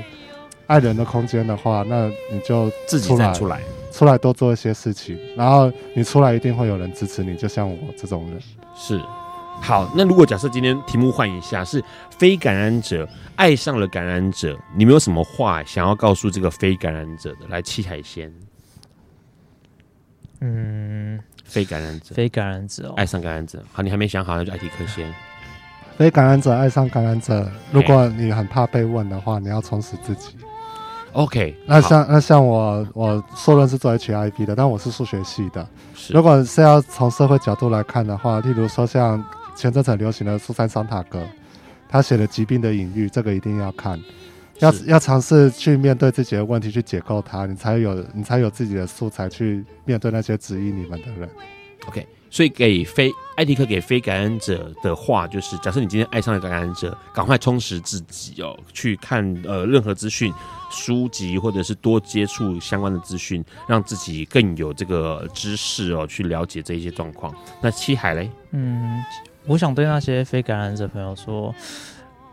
[0.68, 3.60] 爱人的空间的话，那你就自己站出来，
[3.94, 8.42] 出来多做一些事情，然后你出来一定会有人支持你，就像我这种人，
[8.76, 9.00] 是。
[9.62, 11.82] 好，那如果假设今天题目换一下，是
[12.18, 17.48] 非感染者爱上了感染者，你们有什么话想要告诉这个非感染者的？
[17.50, 18.34] 来，七海鲜，
[20.42, 23.64] 嗯，非感染者，非感染者、哦，爱上感染者。
[23.72, 25.14] 好，你还没想好，那就艾迪克先。
[25.96, 30.36] 非感染者爱上感染者，如果你很怕被问的话，你要充实自己。
[31.14, 35.68] OK，那像那像我，我硕论是做 HIP 的，但我是数学系的。
[35.96, 39.24] 是，如果是要从社会角度来看的话，例如说像。
[39.56, 41.22] 前阵子很流行的苏珊·桑塔格，
[41.88, 44.02] 他写的《疾病的隐喻》，这个一定要看，
[44.58, 51.30] 要要尝试去面对自己的问题，去解构它，你才有你才有自己的素材去面对那些质疑你们的人。
[51.88, 60.34] OK，所以给非艾迪克给非感染者的话，就是假设你今天爱上了感染者，赶快充实自己哦，去看呃任何资讯、
[60.72, 67.32] 书籍，或者是多接触相关的资讯，让自己更有这个知识哦，去了解这一些状况。
[67.62, 68.28] 那七海嘞？
[68.50, 69.04] 嗯。
[69.46, 71.54] 我想对那些非感染者朋友说，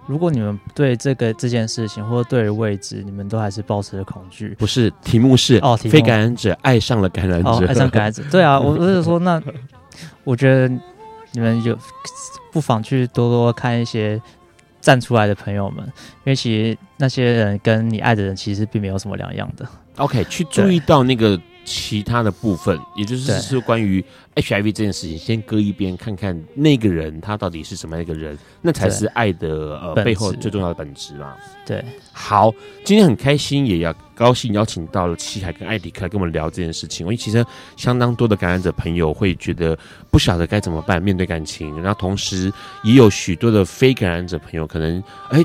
[0.06, 4.90] 如果你们对这个这件事情或者对未知，你们都还是保持着恐惧，不是？
[5.02, 8.22] 题目是哦，非感染者爱上了感染者，哦、爱上感染者。
[8.30, 9.42] 对啊，我我是说，那
[10.24, 10.68] 我觉得
[11.32, 11.76] 你们有
[12.52, 14.20] 不妨去多多看一些
[14.80, 19.66] 站出来的朋友们，因为其实那些人跟你爱的人其实并没有什么两样的。
[19.96, 21.40] OK，去注意到那个。
[21.62, 24.02] 其他的部分，也就是是关于
[24.34, 31.36] HIV 这件事情，先搁一边，看看那个人他到底是什么样一个人，那才是爱的呃背后最重要的本质嘛。
[31.66, 32.50] 对，好，
[32.82, 37.06] 今天很开心，也要高兴邀请到了七海跟艾迪克来跟我们聊这件事情。
[37.06, 37.42] 因为其实
[37.78, 39.76] 相当多的感染者朋友会觉得
[40.10, 42.52] 不晓得该怎么办面对感情，然后同时
[42.84, 45.42] 也有许多的非感染者朋友可能哎。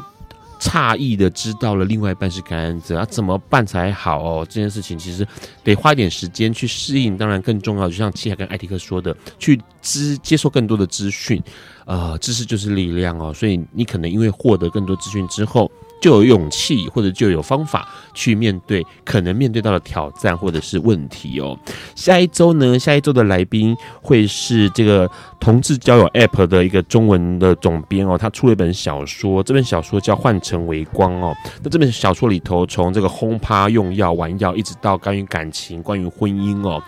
[0.57, 4.47] 诧异的知道了另外一半是感染者，啊，怎么办才好哦？
[4.49, 5.27] 这件事情其实
[5.65, 11.43] 得花一点时间去适应，当然更重要，就像七海跟艾迪克说的，去知接受更多的资讯，
[11.85, 13.33] 呃，知识就是力量哦。
[13.33, 15.69] 所以你可能因为获得更多资讯之后。
[16.01, 21.57] 就有勇气，或者就有方法去面对可能面对到的挑战或者是问题哦。
[21.95, 31.35] 下一周呢，下一周的来宾会是这个同志交友 App 的一个中文的总编哦，他出了一本小说，这本小说叫《换成微光》哦。
[31.63, 36.81] 那这本小说里头，从这个轰趴用药、玩药，一直到关于感情、关于婚姻哦，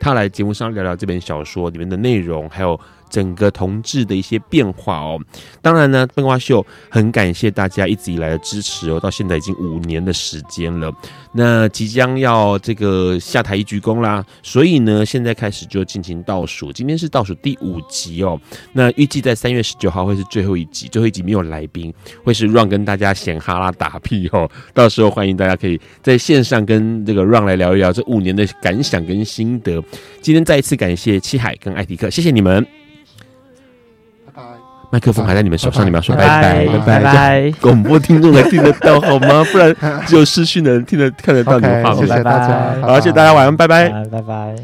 [0.00, 2.78] 他来节目上聊聊这本小说里面的内容，还有。
[3.14, 5.20] 整个同志的一些变化哦，
[5.62, 10.92] 当然呢，笨瓜秀很感谢大家一直以来的支持哦，到现在已经五年的时间了，
[11.32, 18.36] 那即将要这个下台一鞠躬啦，所以呢，现在开始就进行倒数，今天是倒数第五集哦，
[18.72, 21.94] 那预计在三月十九号会是最后一集，最后一集没有来宾，
[22.24, 29.80] 会是 Ron 跟大家闲哈拉打屁哦，到时候欢迎大家可以在线上跟这个 Ron 来聊一聊这五年的感想跟心得。
[30.20, 32.83] 今天再一次感谢七海跟艾迪克，谢谢你们。
[34.94, 37.52] 麦克风还在你们手上，你们要说拜拜拜拜拜。
[37.60, 39.44] 广播听众能听得到好吗？
[39.50, 39.74] 不然
[40.06, 41.92] 只有视讯的人听得看得到你们话。
[41.96, 44.54] 谢谢大家，好，谢谢大家，晚安，拜拜拜拜。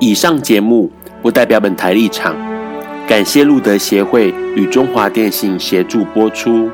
[0.00, 0.90] 以上节目
[1.22, 2.34] 不代表本台立场，
[3.06, 6.68] 感谢路德协会与中华电信协助播出。